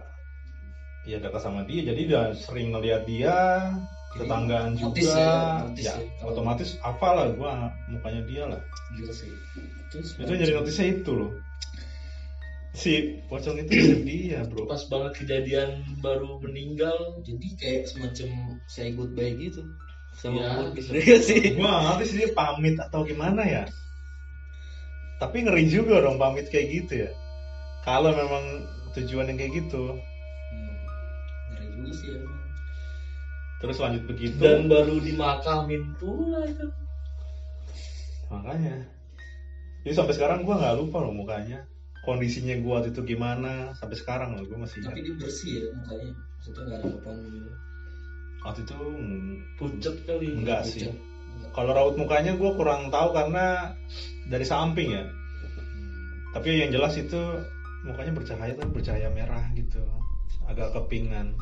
ya 1.04 1.20
dekat 1.20 1.38
sama 1.38 1.62
dia 1.68 1.92
jadi 1.92 2.00
udah 2.08 2.24
sering 2.34 2.72
ngeliat 2.72 3.04
dia 3.04 3.36
Jadi, 4.16 4.24
tetanggaan 4.24 4.72
juga. 4.80 4.96
ya, 5.04 5.28
ya, 5.76 5.92
ya. 5.92 5.94
Kalau- 6.18 6.32
otomatis 6.32 6.80
apa 6.80 7.08
lah 7.12 7.26
gua 7.36 7.68
mukanya 7.86 8.22
dia 8.24 8.42
lah. 8.48 8.60
Gila 8.96 9.12
sih. 9.12 9.28
Itu 9.92 10.32
jadi 10.32 10.56
notisnya 10.56 10.86
itu 10.98 11.12
loh. 11.12 11.30
Si 12.72 13.20
pocong 13.28 13.60
itu 13.60 13.72
dia 14.04 14.44
bro. 14.48 14.64
Pas 14.64 14.84
banget 14.88 15.12
kejadian 15.20 15.84
baru 16.00 16.40
meninggal. 16.40 17.20
jadi 17.20 17.46
kayak 17.60 17.82
semacam 17.88 18.28
say 18.66 18.92
goodbye 18.92 19.36
gitu. 19.36 19.64
Sama 20.16 20.40
Iya. 20.40 20.48
umur 20.48 20.68
gitu. 20.80 20.90
Iya 20.96 21.16
sih 21.20 21.40
gua 21.60 21.72
ngerti 21.84 22.04
sih 22.08 22.16
dia 22.24 22.30
pamit 22.32 22.76
atau 22.80 23.04
gimana 23.04 23.44
ya 23.44 23.64
tapi 25.16 25.44
ngeri 25.44 25.64
juga 25.70 26.04
dong 26.04 26.20
pamit 26.20 26.48
kayak 26.52 26.68
gitu 26.72 26.92
ya. 27.06 27.10
Kalau 27.86 28.12
memang 28.12 28.66
tujuan 28.98 29.30
yang 29.30 29.38
kayak 29.38 29.52
gitu. 29.64 29.94
Hmm. 29.94 30.76
ngeri 31.54 31.66
juga 31.76 31.90
sih 31.94 32.08
ya. 32.12 32.20
Terus 33.62 33.76
lanjut 33.80 34.04
begitu. 34.10 34.40
Dan 34.40 34.68
baru 34.68 35.00
dimakamin 35.00 35.82
pula 35.96 36.40
itu. 36.44 36.66
makanya. 38.26 38.82
Jadi 39.86 39.94
sampai 39.94 40.14
sekarang 40.18 40.42
gua 40.42 40.58
nggak 40.58 40.76
lupa 40.82 40.98
loh 40.98 41.14
mukanya. 41.14 41.62
Kondisinya 42.02 42.58
gua 42.58 42.82
waktu 42.82 42.90
itu 42.90 43.06
gimana. 43.06 43.70
Sampai 43.78 43.96
sekarang 43.96 44.34
loh 44.34 44.44
gua 44.50 44.66
masih 44.66 44.82
tapi 44.82 45.00
dia 45.06 45.14
bersih 45.14 45.52
ya 45.62 45.68
mukanya. 45.72 46.10
Maksudnya 46.12 46.62
nggak 46.66 46.78
ada 46.82 46.86
apa-apa. 46.90 47.10
Gitu 47.22 47.50
waktu 48.46 48.62
itu 48.62 48.78
mm, 48.78 49.34
Pucet 49.58 49.96
kali. 50.06 50.26
enggak 50.38 50.60
sih. 50.62 50.86
Kalau 51.52 51.72
raut 51.72 51.94
mukanya 51.96 52.36
gua 52.36 52.52
kurang 52.54 52.88
tahu 52.92 53.12
karena 53.16 53.72
dari 54.28 54.44
samping 54.44 54.92
ya 54.92 55.04
tapi 56.36 56.60
yang 56.60 56.70
jelas 56.74 56.96
itu 57.00 57.16
mukanya 57.86 58.12
bercahaya 58.12 58.52
tapi 58.52 58.70
bercahaya 58.70 59.08
merah 59.08 59.46
gitu 59.56 59.80
agak 60.44 60.74
kepingan 60.74 61.32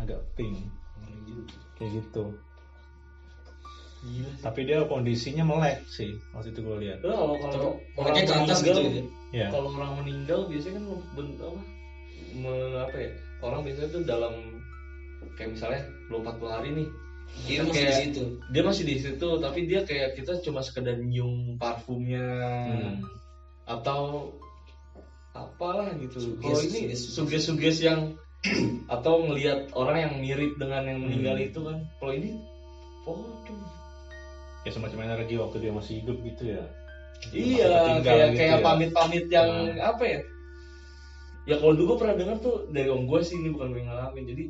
agak 0.00 0.22
pink 0.34 0.56
kayak 1.76 2.00
gitu 2.00 2.32
Gila. 4.00 4.32
tapi 4.40 4.64
dia 4.64 4.80
kondisinya 4.88 5.44
melek 5.44 5.84
sih 5.84 6.16
waktu 6.32 6.56
itu 6.56 6.64
gue 6.64 6.76
lihat 6.88 7.04
Udah, 7.04 7.20
kalau 7.20 7.36
orang 7.36 8.16
meleknya 8.16 8.24
ke 8.24 8.32
atas 8.32 8.60
meninggal, 8.64 8.76
gitu 8.80 8.80
ya 8.88 9.04
ya 9.30 9.46
Kalau 9.52 9.68
orang 9.76 9.92
meninggal 10.00 10.40
biasanya 10.48 10.74
kan 10.80 10.84
ben- 11.14 11.36
apa? 11.38 11.60
me- 12.34 12.78
apa 12.80 12.96
ya? 12.96 13.10
Orang 13.40 13.60
biasanya 13.62 13.88
tuh 13.92 14.02
dalam 14.02 14.32
kayak 15.36 15.50
misalnya 15.54 15.80
24 16.08 16.48
hari 16.50 16.68
nih. 16.74 16.88
Dia 17.40 17.58
Kan 17.58 17.66
masih 17.66 17.74
di 17.74 17.84
kayak- 17.84 18.00
situ 18.04 18.24
Dia 18.48 18.62
masih 18.62 18.84
di 18.84 18.96
situ, 18.96 19.28
tapi 19.38 19.60
dia 19.64 19.80
kayak 19.82 20.08
kita 20.14 20.32
cuma 20.40 20.60
sekedar 20.60 20.96
nyium 20.96 21.56
parfumnya 21.56 22.26
Hmm. 22.68 22.94
atau 23.64 24.34
apalah 25.30 25.94
gitu. 25.96 26.18
Suges, 26.18 26.40
Kalau 26.40 26.60
ini 26.60 26.78
suges, 26.90 27.00
suges-suges 27.14 27.76
yang 27.80 28.00
atau 28.90 29.20
ngelihat 29.22 29.70
orang 29.72 29.96
yang 30.00 30.14
mirip 30.18 30.56
dengan 30.56 30.82
yang 30.84 30.98
meninggal 30.98 31.36
Hmm. 31.36 31.46
itu 31.46 31.60
kan. 31.60 31.78
Kalau 31.96 32.12
ini 32.12 32.30
pocong. 33.02 33.60
ya 34.60 34.70
semacam 34.70 35.08
energi 35.08 35.34
waktu 35.34 35.56
dia 35.58 35.72
masih 35.72 36.04
hidup 36.04 36.20
gitu 36.20 36.52
ya 36.52 36.60
Iya, 37.26 37.64
Masih 37.64 38.04
kayak 38.04 38.26
gitu 38.28 38.36
kayak 38.36 38.52
ya. 38.52 38.62
pamit-pamit 38.62 39.24
yang 39.28 39.48
Hmm. 39.48 39.80
apa 39.82 40.04
ya? 40.04 40.20
Ya 41.46 41.56
kalau 41.56 41.72
dulu 41.72 41.86
gue 41.86 41.98
pernah 41.98 42.12
dengar 42.14 42.36
tuh 42.38 42.68
dari 42.68 42.88
om 42.88 43.04
gue 43.04 43.20
sih 43.20 43.36
ini 43.36 43.48
bukan 43.50 43.72
gue 43.72 43.80
yang 43.80 43.88
ngalamin. 43.88 44.24
Jadi 44.26 44.44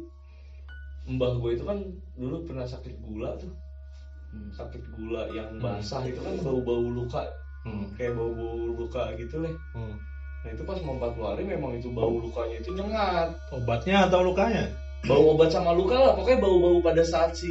mbah 1.10 1.34
gue 1.42 1.50
itu 1.58 1.64
kan 1.66 1.78
dulu 2.14 2.46
pernah 2.46 2.64
sakit 2.64 3.02
gula 3.02 3.34
tuh, 3.34 3.50
Hmm. 4.30 4.50
sakit 4.54 4.82
gula 4.94 5.26
yang 5.34 5.58
Hmm. 5.58 5.62
basah 5.62 6.06
itu 6.06 6.22
kan 6.22 6.38
bau-bau 6.38 6.86
luka, 6.86 7.26
hmm. 7.66 7.98
kayak 7.98 8.14
bau-bau 8.14 8.78
luka 8.78 9.10
gitu 9.18 9.42
lah. 9.42 9.54
Hmm. 9.74 9.98
Nah 10.40 10.50
itu 10.54 10.62
pas 10.64 10.78
mau 10.80 10.96
40 10.96 11.26
hari 11.26 11.42
memang 11.44 11.76
itu 11.76 11.90
bau 11.90 12.16
lukanya 12.16 12.56
itu 12.62 12.70
nyengat. 12.72 13.28
obatnya 13.52 14.08
atau 14.08 14.24
lukanya 14.24 14.70
Bau 15.00 15.32
obat 15.32 15.48
sama 15.48 15.72
luka 15.72 15.96
lah, 15.96 16.12
pokoknya 16.12 16.44
bau-bau 16.44 16.76
pada 16.84 17.00
saat 17.00 17.32
si 17.32 17.48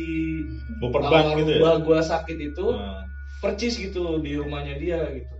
bau 0.77 0.93
perban 0.93 1.33
gitu 1.33 1.49
ya 1.57 1.81
gue 1.81 1.97
sakit 1.97 2.37
itu 2.37 2.65
Nah, 2.69 3.01
percis 3.41 3.73
gitu 3.73 4.21
di 4.21 4.37
rumahnya 4.37 4.77
dia 4.77 5.01
gitu. 5.09 5.33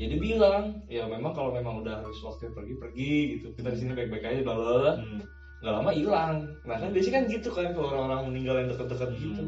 Jadi 0.00 0.14
bilang, 0.18 0.80
ya 0.88 1.04
memang 1.06 1.36
kalau 1.36 1.52
memang 1.52 1.84
udah 1.84 2.00
harus 2.00 2.16
waktu 2.24 2.48
pergi 2.50 2.74
pergi 2.80 3.14
gitu. 3.38 3.46
Kita 3.54 3.70
di 3.70 3.78
sini 3.78 3.92
baik-baik 3.92 4.24
aja 4.24 4.40
bla 4.42 4.54
bla. 4.56 4.90
hmm. 4.98 5.22
Nggak 5.64 5.74
lama 5.74 5.90
hilang. 5.90 6.34
Nah 6.62 6.76
kan 6.76 6.92
biasanya 6.92 7.14
kan 7.16 7.24
gitu 7.26 7.48
kan 7.48 7.72
kalau 7.72 7.88
orang-orang 7.90 8.20
meninggal 8.28 8.54
yang 8.60 8.68
dekat-dekat 8.68 9.08
Hmm. 9.08 9.18
gitu. 9.18 9.42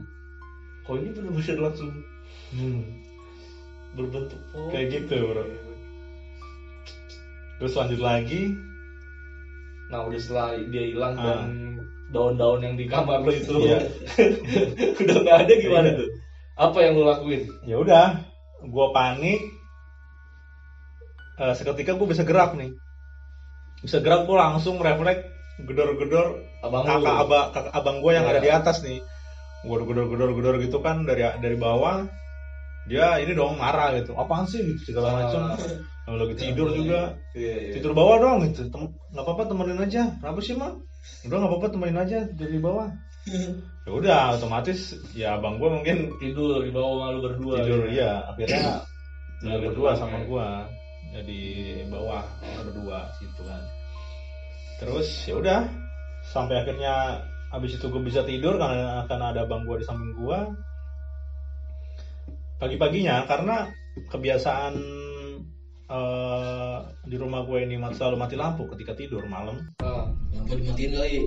Kok 0.82 0.94
ini 0.96 1.08
benar-benar 1.12 1.58
langsung 1.62 1.92
Hmm. 2.48 2.82
berbentuk 3.92 4.40
pohon. 4.48 4.68
kayak 4.70 4.86
gitu 4.92 5.16
bro 5.24 5.44
terus 7.56 7.72
lanjut 7.74 7.96
lagi 7.98 8.52
Nah 9.86 10.04
udah 10.04 10.18
setelah 10.18 10.52
dia 10.66 10.84
hilang 10.84 11.16
Ah. 11.16 11.24
dan 11.40 11.80
daun-daun 12.08 12.60
yang 12.60 12.74
di 12.74 12.84
kamar 12.84 13.20
lo 13.20 13.30
itu 13.30 13.56
Iya. 13.56 13.80
udah 15.00 15.16
nggak 15.16 15.38
ada 15.42 15.52
gimana 15.54 15.88
Iya. 15.88 15.96
tuh? 15.96 16.08
Apa 16.56 16.78
yang 16.80 16.92
lo 16.94 17.04
lakuin? 17.06 17.42
ya 17.62 17.76
udah 17.76 18.06
gue 18.62 18.86
panik 18.90 19.40
Eh, 21.36 21.52
seketika 21.52 21.92
gue 21.92 22.08
bisa 22.08 22.24
gerak 22.24 22.52
nih 22.52 22.72
bisa 23.80 24.00
gerak 24.00 24.24
gue 24.24 24.32
langsung 24.34 24.76
refleks 24.76 25.24
gedor-gedor 25.62 26.26
Abang 26.60 26.84
kakak 26.84 27.00
lu. 27.00 27.22
abang 27.24 27.46
kakak 27.50 27.72
abang 27.72 27.96
gue 28.00 28.12
yang 28.12 28.26
Iya. 28.28 28.32
ada 28.32 28.40
di 28.44 28.50
atas 28.52 28.76
nih 28.84 28.98
gue 29.64 29.76
gedor 29.82 30.06
gedor 30.12 30.30
gedor 30.36 30.54
gitu 30.60 30.78
kan 30.78 31.02
dari 31.02 31.24
dari 31.40 31.56
bawah 31.56 32.04
dia 32.86 33.18
ini 33.18 33.32
dong 33.32 33.56
marah 33.56 33.96
gitu 33.96 34.12
apaan 34.14 34.44
sih 34.46 34.62
gitu 34.62 34.92
segala 34.92 35.24
macam 35.24 35.56
Ah. 36.06 36.14
lagi 36.14 36.38
tidur 36.38 36.70
juga 36.70 37.18
Iya, 37.34 37.54
iya. 37.58 37.72
tidur 37.74 37.90
bawah 37.90 38.16
doang 38.20 38.38
gitu 38.46 38.62
nggak 38.70 39.24
apa-apa 39.26 39.42
temenin 39.50 39.80
aja 39.80 40.02
kenapa 40.22 40.38
sih 40.38 40.54
mah 40.54 40.70
udah 41.26 41.36
nggak 41.36 41.50
apa-apa 41.50 41.66
temenin 41.72 41.98
aja 41.98 42.18
di 42.30 42.58
bawah 42.62 42.86
ya 43.86 43.90
udah 43.90 44.38
otomatis 44.38 44.94
ya 45.18 45.34
abang 45.34 45.58
gue 45.58 45.66
mungkin 45.66 46.14
tidur 46.22 46.62
di 46.62 46.70
bawah 46.70 47.10
malu 47.10 47.26
berdua. 47.26 47.58
tidur 47.58 47.90
gitu. 47.90 47.98
ya 47.98 48.22
akhirnya 48.28 48.86
berdua 49.66 49.90
sama 49.98 50.22
gua 50.30 50.64
jadi 51.10 51.40
bawah 51.90 52.22
berdua 52.62 53.10
situ 53.18 53.42
kan 53.42 53.62
terus 54.76 55.08
ya 55.24 55.34
udah 55.40 55.60
sampai 56.28 56.60
akhirnya 56.60 57.24
habis 57.48 57.78
itu 57.78 57.86
gue 57.86 58.02
bisa 58.02 58.20
tidur 58.26 58.58
karena 58.60 59.06
karena 59.08 59.32
ada 59.32 59.46
abang 59.46 59.64
gua 59.64 59.78
di 59.80 59.86
samping 59.86 60.12
gua 60.18 60.50
pagi-paginya 62.58 63.24
karena 63.24 63.68
kebiasaan 64.08 64.74
eh, 65.86 66.76
di 67.06 67.16
rumah 67.16 67.44
gue 67.46 67.58
ini 67.62 67.76
selalu 67.94 68.16
mati 68.18 68.34
lampu 68.36 68.66
ketika 68.74 68.92
tidur 68.92 69.24
malam 69.28 69.56
Ah. 69.80 70.10
Lampu 70.34 70.52
dimatiin 70.58 70.92
kali. 70.92 71.24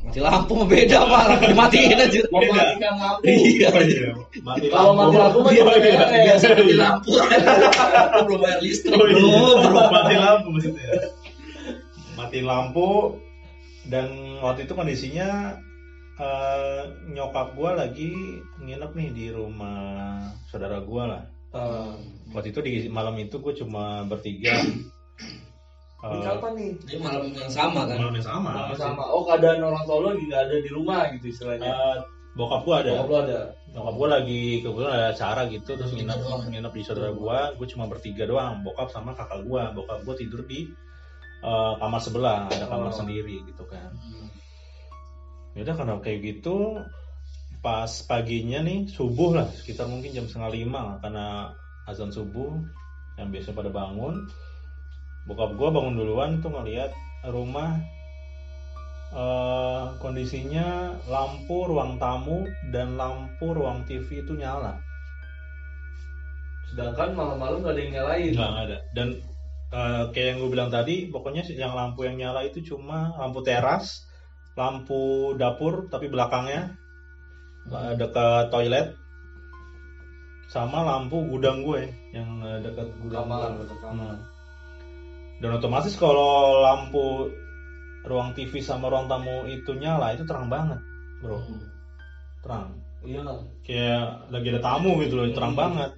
Mati 0.00 0.20
lampu 0.22 0.54
beda 0.64 1.02
malah 1.04 1.36
dimatiin 1.42 1.98
aja. 1.98 2.20
mematikan 2.30 2.94
lampu 2.96 3.26
Iya. 3.26 3.68
mati 4.40 4.66
Kalau 4.70 4.92
mati 4.96 5.16
lampu 5.18 5.38
mah 5.44 5.52
Iya, 5.58 5.64
iya. 5.76 5.92
ya? 5.98 6.20
Biasa 6.30 6.44
mati 6.54 6.74
lampu. 6.78 7.10
Belum 8.24 8.38
bayar 8.40 8.60
listrik. 8.64 8.94
Oh, 8.96 9.04
iya. 9.04 9.16
Belum, 9.18 9.56
belum. 9.66 9.88
mati 9.92 10.14
lampu 10.16 10.48
maksudnya 10.54 10.88
matiin 12.30 12.46
lampu 12.46 13.18
dan 13.90 14.06
waktu 14.38 14.62
itu 14.62 14.78
kondisinya 14.78 15.58
eh, 16.14 16.82
nyokap 17.10 17.58
gua 17.58 17.74
lagi 17.74 18.14
nginep 18.62 18.94
nih 18.94 19.08
di 19.10 19.26
rumah 19.34 20.22
saudara 20.46 20.78
gua 20.78 21.04
lah 21.10 21.24
Ah. 21.50 21.98
waktu 22.30 22.54
itu 22.54 22.62
di 22.62 22.72
malam 22.86 23.18
itu 23.18 23.42
gue 23.42 23.50
cuma 23.58 24.06
bertiga 24.06 24.54
Eh, 26.00 26.22
kapan 26.24 26.52
nih? 26.56 26.70
Ini 26.80 26.96
malam 26.96 27.28
yang 27.28 27.50
sama 27.52 27.84
kan. 27.84 27.98
malam 28.00 28.14
yang 28.16 28.24
sama 28.24 28.50
Sama 28.56 28.74
sama. 28.78 29.02
Oh 29.04 29.20
keadaan 29.26 29.60
orang 29.60 29.84
tua 29.84 30.00
lo 30.00 30.06
lagi 30.16 30.24
nggak 30.30 30.42
ada 30.48 30.56
di 30.64 30.70
rumah 30.72 31.00
gitu 31.12 31.26
istilahnya. 31.28 31.68
Eh, 31.68 31.96
bokap 32.38 32.62
gua 32.64 32.80
ada 32.80 32.90
Bokap 32.96 33.08
lo 33.10 33.16
ada. 33.26 33.40
Nyokap 33.74 33.94
gue 33.98 34.08
lagi 34.08 34.42
kebetulan 34.64 34.94
ada 34.96 35.08
acara 35.12 35.42
gitu 35.52 35.70
terus 35.76 35.92
nginep 35.92 36.18
nginep 36.48 36.72
di 36.72 36.82
saudara 36.86 37.10
gue, 37.12 37.38
gue 37.58 37.66
cuma 37.68 37.84
bertiga 37.84 38.24
doang, 38.24 38.62
bokap 38.64 38.88
sama 38.88 39.12
kakak 39.12 39.42
gue, 39.44 39.62
bokap 39.76 39.98
gue 40.06 40.14
tidur 40.16 40.40
di 40.48 40.70
eh, 41.40 41.72
kamar 41.80 42.00
sebelah, 42.00 42.40
ada 42.48 42.66
kamar 42.68 42.92
Oh. 42.92 42.96
sendiri 42.96 43.40
gitu 43.44 43.64
kan. 43.66 43.90
Hmm. 43.96 44.28
Yaudah 45.56 45.74
karena 45.74 45.94
kayak 45.98 46.20
gitu, 46.22 46.78
pas 47.60 47.90
paginya 48.06 48.62
nih 48.62 48.88
subuh 48.88 49.36
lah 49.36 49.48
sekitar 49.52 49.84
mungkin 49.84 50.14
jam 50.14 50.24
setengah 50.24 50.52
lima 50.54 50.82
karena 51.04 51.52
azan 51.84 52.08
subuh 52.08 52.56
yang 53.18 53.28
biasa 53.28 53.52
pada 53.52 53.68
bangun, 53.68 54.30
bokap 55.26 55.58
gue 55.58 55.68
bangun 55.68 55.94
duluan 55.98 56.30
tuh 56.40 56.48
ngeliat 56.54 56.92
rumah 57.28 57.76
eh, 59.10 59.84
kondisinya 59.98 60.94
lampu 61.10 61.66
ruang 61.66 61.98
tamu 61.98 62.46
dan 62.70 62.94
lampu 62.94 63.50
ruang 63.50 63.82
TV 63.84 64.22
itu 64.22 64.38
nyala. 64.38 64.78
Sedangkan 66.70 67.18
malam-malam 67.18 67.66
nggak 67.66 67.74
ada 67.74 67.80
yang 67.82 67.92
nyalain. 67.98 68.32
Nggak 68.38 68.54
ada. 68.70 68.78
Dan 68.94 69.08
eh, 69.70 70.02
kayak 70.10 70.26
yang 70.34 70.38
gue 70.42 70.50
bilang 70.50 70.70
tadi, 70.70 71.08
pokoknya 71.10 71.42
sih 71.46 71.54
yang 71.56 71.74
lampu 71.74 72.04
yang 72.06 72.18
nyala 72.18 72.42
itu 72.46 72.62
cuma 72.62 73.14
lampu 73.18 73.40
teras, 73.46 74.06
lampu 74.58 75.32
dapur 75.38 75.86
tapi 75.88 76.10
belakangnya 76.10 76.74
eh, 77.70 77.92
dekat 77.94 78.50
toilet, 78.50 78.98
sama 80.50 80.82
lampu 80.82 81.22
gudang 81.30 81.62
gue 81.62 81.86
yang 82.10 82.42
eh, 82.42 82.58
dekat 82.66 82.90
gudang 82.98 83.30
Kamar, 83.30 83.50
gue. 83.54 83.66
kamar. 83.78 84.14
Hmm. 84.18 84.18
Dan 85.40 85.50
otomatis 85.56 85.94
kalau 85.96 86.60
lampu 86.60 87.30
ruang 88.04 88.32
TV 88.36 88.60
sama 88.60 88.90
ruang 88.90 89.06
tamu 89.08 89.46
itu 89.46 89.72
nyala 89.76 90.12
itu 90.12 90.26
terang 90.26 90.50
banget, 90.50 90.80
bro. 91.22 91.38
Hmm. 91.38 91.64
Terang. 92.42 92.68
Iya. 93.00 93.24
Kayak 93.64 94.04
lagi 94.28 94.46
ada 94.52 94.60
tamu 94.60 95.00
gitu 95.00 95.14
loh, 95.16 95.32
terang 95.32 95.54
Hmm. 95.56 95.60
banget. 95.62 95.90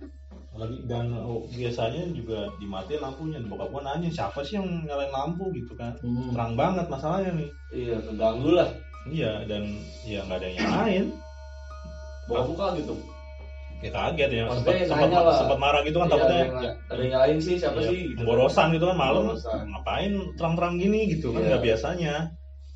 Lagi 0.52 0.84
dan 0.84 1.08
oh, 1.16 1.48
biasanya 1.48 2.12
juga 2.12 2.52
dimatiin 2.60 3.00
lampunya. 3.00 3.40
Bokap 3.48 3.72
gua 3.72 3.82
nanya 3.88 4.12
siapa 4.12 4.44
sih 4.44 4.60
yang 4.60 4.68
nyalain 4.84 5.08
lampu 5.08 5.48
gitu 5.56 5.72
kan? 5.72 5.96
Hmm. 6.04 6.36
Terang 6.36 6.52
banget 6.60 6.86
masalahnya 6.92 7.32
nih. 7.40 7.50
Iya 7.72 7.96
keganggu 8.04 8.50
lah. 8.52 8.68
Iya 9.08 9.32
dan 9.48 9.64
ya 10.04 10.20
nggak 10.28 10.38
ada 10.38 10.46
yang 10.46 10.56
nyalain. 10.60 11.04
Bawa 12.28 12.42
buka 12.44 12.66
gitu. 12.76 12.94
Ya 13.82 13.90
kaget 13.90 14.30
ya. 14.30 14.44
Sempat 14.52 14.74
sempat, 14.86 15.34
sempat 15.42 15.58
marah 15.58 15.82
gitu 15.82 15.98
kan 15.98 16.06
Iya, 16.06 16.14
takutnya. 16.14 16.30
ada 16.30 16.44
yang, 16.46 16.76
ada 16.86 17.00
yang 17.02 17.12
nyalain 17.18 17.38
sih 17.42 17.54
siapa 17.58 17.78
ya, 17.82 17.88
sih? 17.90 17.98
Gitu. 18.14 18.22
Borosan 18.22 18.68
gitu 18.76 18.84
kan 18.86 18.96
malam. 19.00 19.34
Ngapain 19.42 20.12
terang-terang 20.38 20.74
gini 20.78 21.00
gitu 21.16 21.34
kan 21.34 21.42
Iya. 21.42 21.48
nggak 21.48 21.62
biasanya. 21.64 22.14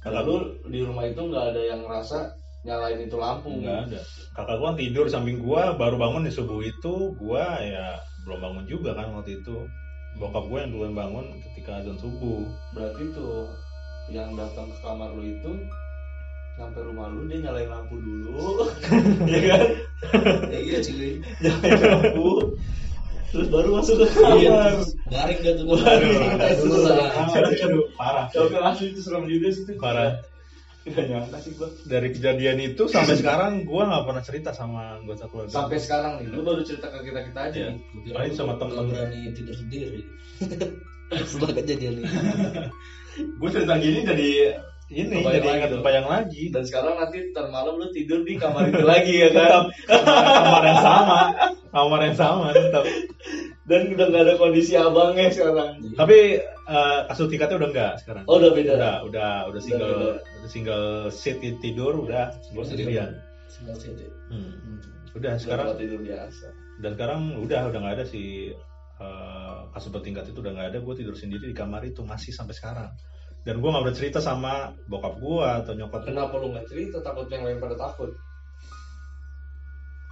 Gua 0.06 0.42
di 0.66 0.80
rumah 0.82 1.04
itu 1.06 1.18
nggak 1.18 1.44
ada 1.54 1.62
yang 1.62 1.80
ngerasa 1.84 2.18
nyalain 2.66 2.98
itu 3.00 3.16
lampu. 3.16 3.48
nggak 3.62 3.78
ada. 3.88 4.00
Kakak 4.34 4.56
gua 4.58 4.74
tidur 4.74 5.06
samping 5.06 5.38
gua 5.38 5.78
baru 5.78 5.96
bangun 5.96 6.26
di 6.26 6.32
subuh 6.34 6.58
itu. 6.60 7.14
Gua 7.14 7.62
ya 7.62 7.96
belum 8.26 8.42
bangun 8.42 8.64
juga 8.66 8.92
kan 8.92 9.14
waktu 9.14 9.38
itu. 9.40 9.70
Bokap 10.16 10.48
gue 10.48 10.58
yang 10.64 10.72
duluan 10.72 10.96
bangun 10.96 11.26
ketika 11.44 11.76
azan 11.78 12.00
subuh. 12.00 12.40
Berarti 12.72 13.04
tuh 13.12 13.52
yang 14.08 14.32
datang 14.32 14.72
ke 14.72 14.78
kamar 14.80 15.12
lu 15.12 15.28
itu 15.28 15.52
sampai 16.56 16.80
rumah 16.88 17.12
lu 17.12 17.28
dia 17.28 17.44
nyalain 17.44 17.68
lampu 17.68 18.00
dulu, 18.00 18.64
ya 19.28 19.40
kan? 19.44 19.62
Ya, 20.52 20.56
iya 20.56 20.78
cuy. 20.80 21.20
Nyalain 21.44 21.80
lampu, 21.84 22.28
terus 23.28 23.48
baru 23.52 23.76
masuk 23.76 23.96
ke 24.00 24.06
Iya. 24.40 24.48
kamar. 24.48 24.72
Garing 25.04 25.38
dah 25.44 25.52
tuh. 25.52 25.66
Garing. 25.76 26.16
Parah. 28.00 28.26
Oke 28.32 28.56
asli 28.56 28.86
itu 28.92 29.00
serem 29.04 29.28
juga 29.28 29.48
sih 29.52 29.62
tuh. 29.68 29.76
Parah. 29.76 30.16
Gak 30.86 31.06
nyangka 31.10 31.38
sih 31.42 31.52
gua. 31.58 31.68
Dari 31.82 32.08
kejadian 32.14 32.58
itu 32.62 32.86
sampai 32.86 33.18
sekarang 33.18 33.66
gua 33.66 33.90
nggak 33.90 34.04
pernah 34.06 34.22
cerita 34.22 34.50
sama 34.54 35.02
anggota 35.02 35.26
keluarga. 35.26 35.50
Sampai 35.50 35.78
sekarang 35.82 36.12
nih, 36.22 36.26
lu 36.30 36.40
baru 36.46 36.62
cerita 36.62 36.86
ke 36.94 36.98
kita 37.10 37.20
kita 37.26 37.40
aja 37.50 37.58
nih. 37.74 38.14
Paling 38.14 38.34
sama 38.38 38.54
temen. 38.62 38.86
berani 38.86 39.20
tidur 39.34 39.56
sendiri. 39.58 40.00
Setelah 41.30 41.54
kejadian 41.58 41.94
ini. 42.02 42.06
Gue 43.40 43.48
cerita 43.50 43.74
gini 43.82 44.00
jadi 44.06 44.30
ini 44.86 45.18
Kebayang 45.18 45.34
jadi 45.34 45.42
lagi 45.42 45.58
ingat 45.58 45.70
tuh. 45.70 45.82
bayang 45.82 46.06
lagi. 46.06 46.42
Dan 46.54 46.62
sekarang 46.62 46.94
nanti 46.94 47.16
ntar 47.34 47.46
malam 47.50 47.74
lu 47.74 47.90
tidur 47.90 48.22
di 48.22 48.38
kamar 48.38 48.70
itu 48.70 48.84
lagi 48.86 49.14
ya 49.18 49.30
kan? 49.34 49.66
kamar 49.90 50.62
yang 50.62 50.80
sama, 50.80 51.18
kamar 51.68 52.00
yang 52.06 52.16
sama 52.16 52.46
tetap. 52.54 52.84
Dan 53.66 53.80
udah 53.98 54.06
nggak 54.06 54.22
ada 54.30 54.34
kondisi 54.38 54.78
abangnya 54.78 55.26
sekarang. 55.26 55.82
Tapi 55.98 56.18
eh, 56.46 56.98
kasur 57.10 57.26
tiketnya 57.26 57.58
udah 57.58 57.70
enggak 57.74 57.92
sekarang. 57.98 58.22
Oh 58.30 58.38
udah 58.38 58.50
beda. 58.54 58.72
Udah, 58.78 58.94
udah, 59.02 59.32
udah 59.50 59.60
single, 59.60 59.90
beda. 59.90 60.38
udah 60.38 60.50
single 60.50 60.86
seat 61.10 61.42
tidur 61.58 61.92
udah 61.98 62.30
gue 62.54 62.62
sendirian. 62.62 63.10
Single 63.50 63.74
seat 63.74 63.98
ya. 63.98 64.10
Hmm. 64.30 64.78
Udah 65.18 65.34
Sekarang 65.34 65.74
tidur 65.74 65.98
biasa. 65.98 66.46
dan 66.76 66.92
sekarang 66.92 67.20
udah 67.40 67.72
udah 67.72 67.78
nggak 67.80 67.94
ada 67.98 68.06
si 68.06 68.52
eh, 69.02 69.58
kasur 69.74 69.90
bertingkat 69.90 70.30
itu 70.30 70.38
udah 70.38 70.52
nggak 70.54 70.68
ada 70.70 70.78
gue 70.78 70.94
tidur 70.94 71.16
sendiri 71.16 71.50
di 71.50 71.56
kamar 71.56 71.82
itu 71.82 72.04
masih 72.06 72.30
sampai 72.30 72.54
sekarang 72.54 72.92
dan 73.46 73.62
gue 73.62 73.70
nggak 73.70 73.84
udah 73.86 73.94
cerita 73.94 74.18
sama 74.18 74.74
bokap 74.90 75.22
gue 75.22 75.46
atau 75.62 75.72
nyokap 75.78 76.02
gue 76.02 76.10
Kenapa 76.10 76.34
lu 76.42 76.50
nggak 76.50 76.66
cerita? 76.66 76.98
Takut 76.98 77.30
yang 77.30 77.46
lain 77.46 77.62
pada 77.62 77.78
takut. 77.78 78.10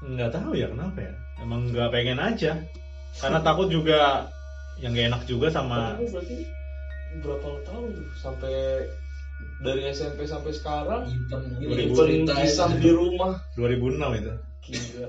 nggak 0.04 0.30
tahu 0.30 0.52
ya 0.54 0.70
kenapa 0.70 0.98
ya? 1.02 1.14
Emang 1.42 1.66
nggak 1.74 1.90
pengen 1.90 2.22
aja. 2.22 2.62
Karena 3.18 3.42
takut 3.42 3.66
juga 3.66 4.30
yang 4.78 4.94
gak 4.94 5.06
enak 5.06 5.22
juga 5.26 5.46
sama 5.50 5.94
Tapi 5.94 6.10
berarti 6.10 6.36
berapa 7.22 7.48
tahun 7.66 7.84
tuh? 7.94 8.06
Sampai 8.18 8.54
dari 9.62 9.82
SMP 9.90 10.26
sampai 10.30 10.50
sekarang 10.54 11.02
gitu. 11.10 11.94
cerita 11.94 12.32
kisah 12.38 12.70
itu. 12.70 12.78
di 12.86 12.90
rumah. 12.94 13.34
2006 13.58 14.20
itu. 14.22 14.32
Gila. 14.70 15.08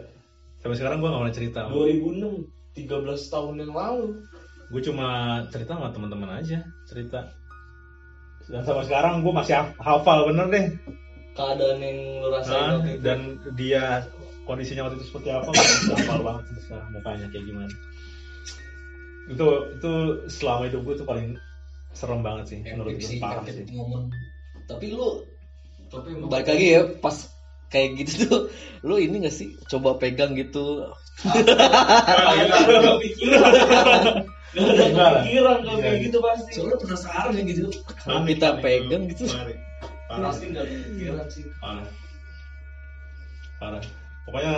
Sampai 0.65 0.75
sekarang 0.81 0.97
gue 0.97 1.09
nggak 1.13 1.21
pernah 1.21 1.37
cerita. 1.37 1.59
2006 1.69 2.73
13 2.73 3.33
tahun 3.33 3.53
yang 3.61 3.73
lalu. 3.73 4.07
Gue 4.73 4.81
cuma 4.81 5.07
cerita 5.53 5.77
sama 5.77 5.93
teman-teman 5.93 6.41
aja 6.41 6.65
cerita 6.89 7.29
dan 8.45 8.61
sampai 8.61 8.85
sekarang 8.85 9.13
gue 9.21 9.33
masih 9.33 9.53
haf- 9.57 9.77
hafal 9.79 10.29
bener 10.29 10.45
deh. 10.47 10.65
Keadaan 11.33 11.77
yang 11.79 11.97
lu 12.23 12.27
rasain 12.29 12.53
Nah, 12.53 12.69
waktu 12.79 12.89
itu. 12.95 13.01
dan 13.03 13.19
dia 13.53 13.83
kondisinya 14.45 14.85
waktu 14.85 15.01
itu 15.01 15.05
seperti 15.09 15.29
apa? 15.29 15.47
Gue 15.47 15.57
masih 15.57 15.93
hafal 15.93 16.19
banget 16.21 16.43
sampai 16.45 16.63
sekarang 16.63 16.87
mukanya 16.91 17.25
kayak 17.29 17.45
gimana. 17.45 17.73
Itu 19.25 19.47
itu 19.73 19.91
selama 20.29 20.61
hidup 20.69 20.81
gue 20.83 20.95
tuh 20.95 21.07
paling 21.07 21.27
serem 21.91 22.21
banget 22.21 22.45
sih 22.51 22.59
menurut 22.61 22.91
gue 22.93 23.03
sih, 23.03 23.17
parah 23.17 23.43
sih. 23.43 23.65
momen. 23.71 24.13
Tapi 24.65 24.85
lu 24.91 25.25
tapi 25.85 26.13
balik 26.17 26.47
lagi 26.47 26.67
ya 26.71 26.81
pas 26.97 27.15
kayak 27.67 27.89
gitu 27.99 28.13
tuh 28.25 28.41
lu 28.81 28.95
ini 28.95 29.25
gak 29.25 29.33
sih? 29.33 29.57
Coba 29.65 29.97
pegang 29.97 30.37
gitu 30.37 30.85
Gak 34.55 34.63
ada 34.71 34.83
kepikiran 34.87 35.11
kepikiran 35.19 35.57
kalau 35.67 35.75
Iya. 35.75 35.83
kayak 35.83 35.99
gitu 36.07 36.17
pasti. 36.23 36.51
Soalnya 36.55 36.77
penasaran 36.79 37.31
ya 37.35 37.43
gitu. 37.43 37.65
Kalau 37.99 38.19
panik. 38.23 38.39
pegang 38.63 39.03
gitu. 39.11 39.23
Parah. 40.07 40.31
Pasti 40.31 40.45
gak 40.55 40.65
kepikiran 40.71 41.27
sih. 41.27 41.43
Parah. 41.59 41.87
Parah. 43.59 43.83
Pokoknya 44.23 44.55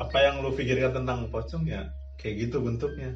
apa 0.00 0.18
yang 0.18 0.34
lu 0.42 0.50
pikirkan 0.56 0.92
tentang 0.96 1.30
pocong 1.30 1.64
ya 1.68 1.86
kayak 2.18 2.50
gitu 2.50 2.58
bentuknya. 2.58 3.14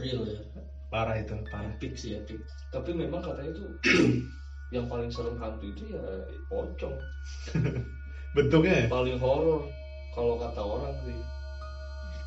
Real 0.00 0.24
ya. 0.24 0.40
Parah 0.88 1.20
itu 1.20 1.36
parah. 1.52 1.68
Epic 1.76 1.92
sih 2.00 2.16
epic. 2.16 2.40
Tapi 2.72 2.96
memang 2.96 3.20
katanya 3.20 3.52
tuh 3.52 3.68
Yang 4.72 4.86
paling 4.88 5.10
serem 5.12 5.36
hantu 5.36 5.68
itu 5.68 5.84
ya 5.92 6.00
pocong. 6.48 6.96
Bentuknya 8.36 8.74
ya? 8.80 8.86
Paling 8.88 9.20
horor 9.20 9.68
Kalau 10.16 10.40
kata 10.40 10.60
orang 10.60 10.96
sih. 11.04 11.16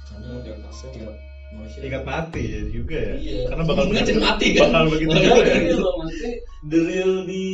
Karena 0.05 0.37
diangkat 0.45 0.73
setiap 0.73 1.13
ingat 1.77 2.03
mati 2.03 2.41
ya 2.45 2.61
juga 2.67 2.97
ya 2.97 3.13
Iya. 3.15 3.41
karena 3.47 3.63
bakal 3.63 3.85
begitu- 3.87 4.19
mati 4.19 4.47
kan? 4.51 4.67
bakal 4.67 4.85
begitu 4.89 5.13
juga 5.13 5.31
ya. 5.37 5.55
Iya 5.61 5.75
maksudnya 5.77 6.31
the 6.65 6.79
real 6.81 7.13
di 7.23 7.45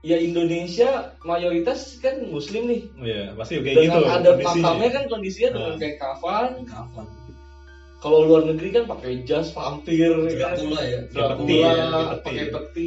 ya 0.00 0.16
Indonesia 0.18 0.90
mayoritas 1.22 1.80
kan 1.98 2.14
muslim 2.26 2.62
nih 2.66 2.82
Iya, 2.98 3.22
pasti 3.34 3.58
kayak 3.58 3.76
dengan 3.78 3.96
gitu 3.96 4.00
ada 4.06 4.30
makamnya 4.36 4.88
kan 4.90 5.02
kondisinya 5.08 5.50
dengan 5.52 5.72
Nah. 5.72 5.78
kayak 5.78 5.96
kafan 5.96 6.50
Kapan? 6.64 7.06
kalau 7.98 8.18
luar 8.22 8.44
negeri 8.44 8.68
kan 8.70 8.84
pakai 8.84 9.24
jas 9.24 9.48
vampir 9.50 10.12
kan 10.30 10.52
Dracula 10.54 10.80
ya. 10.82 10.98
Dracula, 11.08 11.48
ya, 11.48 11.84
pakai 11.88 12.20
pakai 12.20 12.46
peti. 12.52 12.86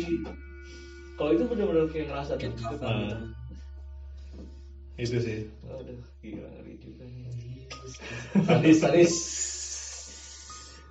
kalau 1.15 1.34
itu 1.34 1.43
benar-benar 1.43 1.86
kayak 1.88 2.05
ngerasa 2.07 2.34
kapan. 2.38 2.78
Nah. 2.78 3.22
itu 4.95 5.18
sih 5.18 5.39
Aduh, 5.63 5.97
gila 6.20 6.45
ngeri 6.51 6.74
juga 6.78 7.03
nih. 7.03 7.26
Sadis, 8.39 8.78
sadis. 8.78 9.13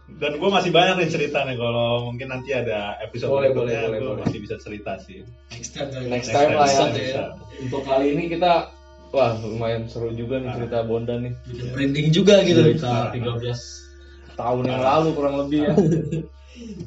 Dan 0.06 0.38
gue 0.38 0.48
masih 0.48 0.70
banyak 0.70 0.96
nih 0.96 1.10
cerita 1.10 1.42
nih 1.42 1.54
kalau 1.54 2.06
mungkin 2.06 2.30
nanti 2.30 2.50
ada 2.50 2.94
episode 3.00 3.26
Boleh, 3.28 3.50
berikutnya 3.50 3.74
boleh, 3.76 3.82
boleh, 3.84 3.98
gue 3.98 4.06
boleh. 4.08 4.22
masih 4.22 4.38
bisa 4.40 4.56
cerita 4.56 4.92
sih 5.02 5.26
Next 5.50 5.70
time 5.74 5.90
kali. 5.90 6.06
Next 6.08 6.28
time 6.30 6.50
lah 6.52 6.68
ya. 6.94 7.24
Untuk 7.58 7.82
kali 7.82 8.06
ini 8.12 8.24
kita 8.28 8.52
wah 9.10 9.32
lumayan 9.38 9.84
seru 9.86 10.12
juga 10.12 10.38
nih 10.38 10.50
cerita 10.52 10.82
Bondan 10.82 11.18
nih. 11.22 11.32
Bikin 11.44 11.66
branding 11.70 12.08
juga 12.10 12.34
gitu. 12.42 12.60
Cerita 12.62 13.10
13 13.10 14.36
tahun 14.36 14.62
yang 14.66 14.80
lalu 14.80 15.08
kurang 15.12 15.34
lebih 15.42 15.60
ya. 15.64 15.74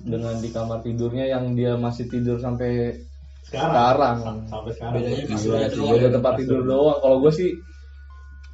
Dengan 0.02 0.36
di 0.38 0.50
kamar 0.50 0.80
tidurnya 0.82 1.26
yang 1.28 1.54
dia 1.54 1.76
masih 1.76 2.06
tidur 2.06 2.38
sampai 2.38 2.98
sekarang, 3.44 3.70
Sekarang. 3.70 4.18
Sa- 4.20 4.46
sampai 4.48 4.72
sekarang 4.74 4.94
Bedanya 4.96 5.68
doang. 5.70 5.92
beda 5.92 6.08
tempat 6.14 6.34
tidur 6.38 6.62
doang. 6.64 6.98
Kalau 7.00 7.18
gue 7.20 7.32
sih 7.32 7.50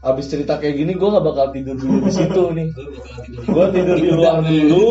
abis 0.06 0.26
cerita 0.30 0.62
kayak 0.62 0.78
gini 0.78 0.94
gue 0.94 1.10
gak 1.10 1.26
bakal 1.26 1.50
tidur 1.50 1.76
dulu 1.76 2.06
di 2.06 2.12
situ 2.14 2.44
nih. 2.58 2.70
Gue 3.50 3.66
bakal 3.68 3.70
tidur. 3.74 3.96
Di 3.98 4.10
luar 4.14 4.38
dulu 4.46 4.90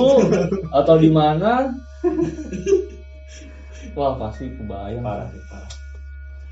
atau 0.75 0.95
di 0.99 1.11
mana? 1.15 1.71
Wah 3.97 4.19
pasti 4.19 4.51
kebayang. 4.51 5.07
parah 5.07 5.31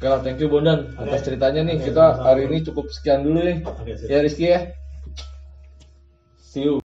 Oke 0.02 0.06
lah, 0.10 0.18
thank 0.18 0.42
you 0.42 0.50
Bondan 0.50 0.98
atas 0.98 1.22
ceritanya 1.26 1.62
nih. 1.62 1.78
Kita 1.78 2.22
hari 2.22 2.50
ini 2.50 2.66
cukup 2.66 2.90
sekian 2.90 3.22
dulu 3.22 3.38
nih. 3.38 3.62
Ya 4.10 4.18
Rizky 4.18 4.50
ya. 4.50 4.74
See 6.42 6.66
you. 6.66 6.76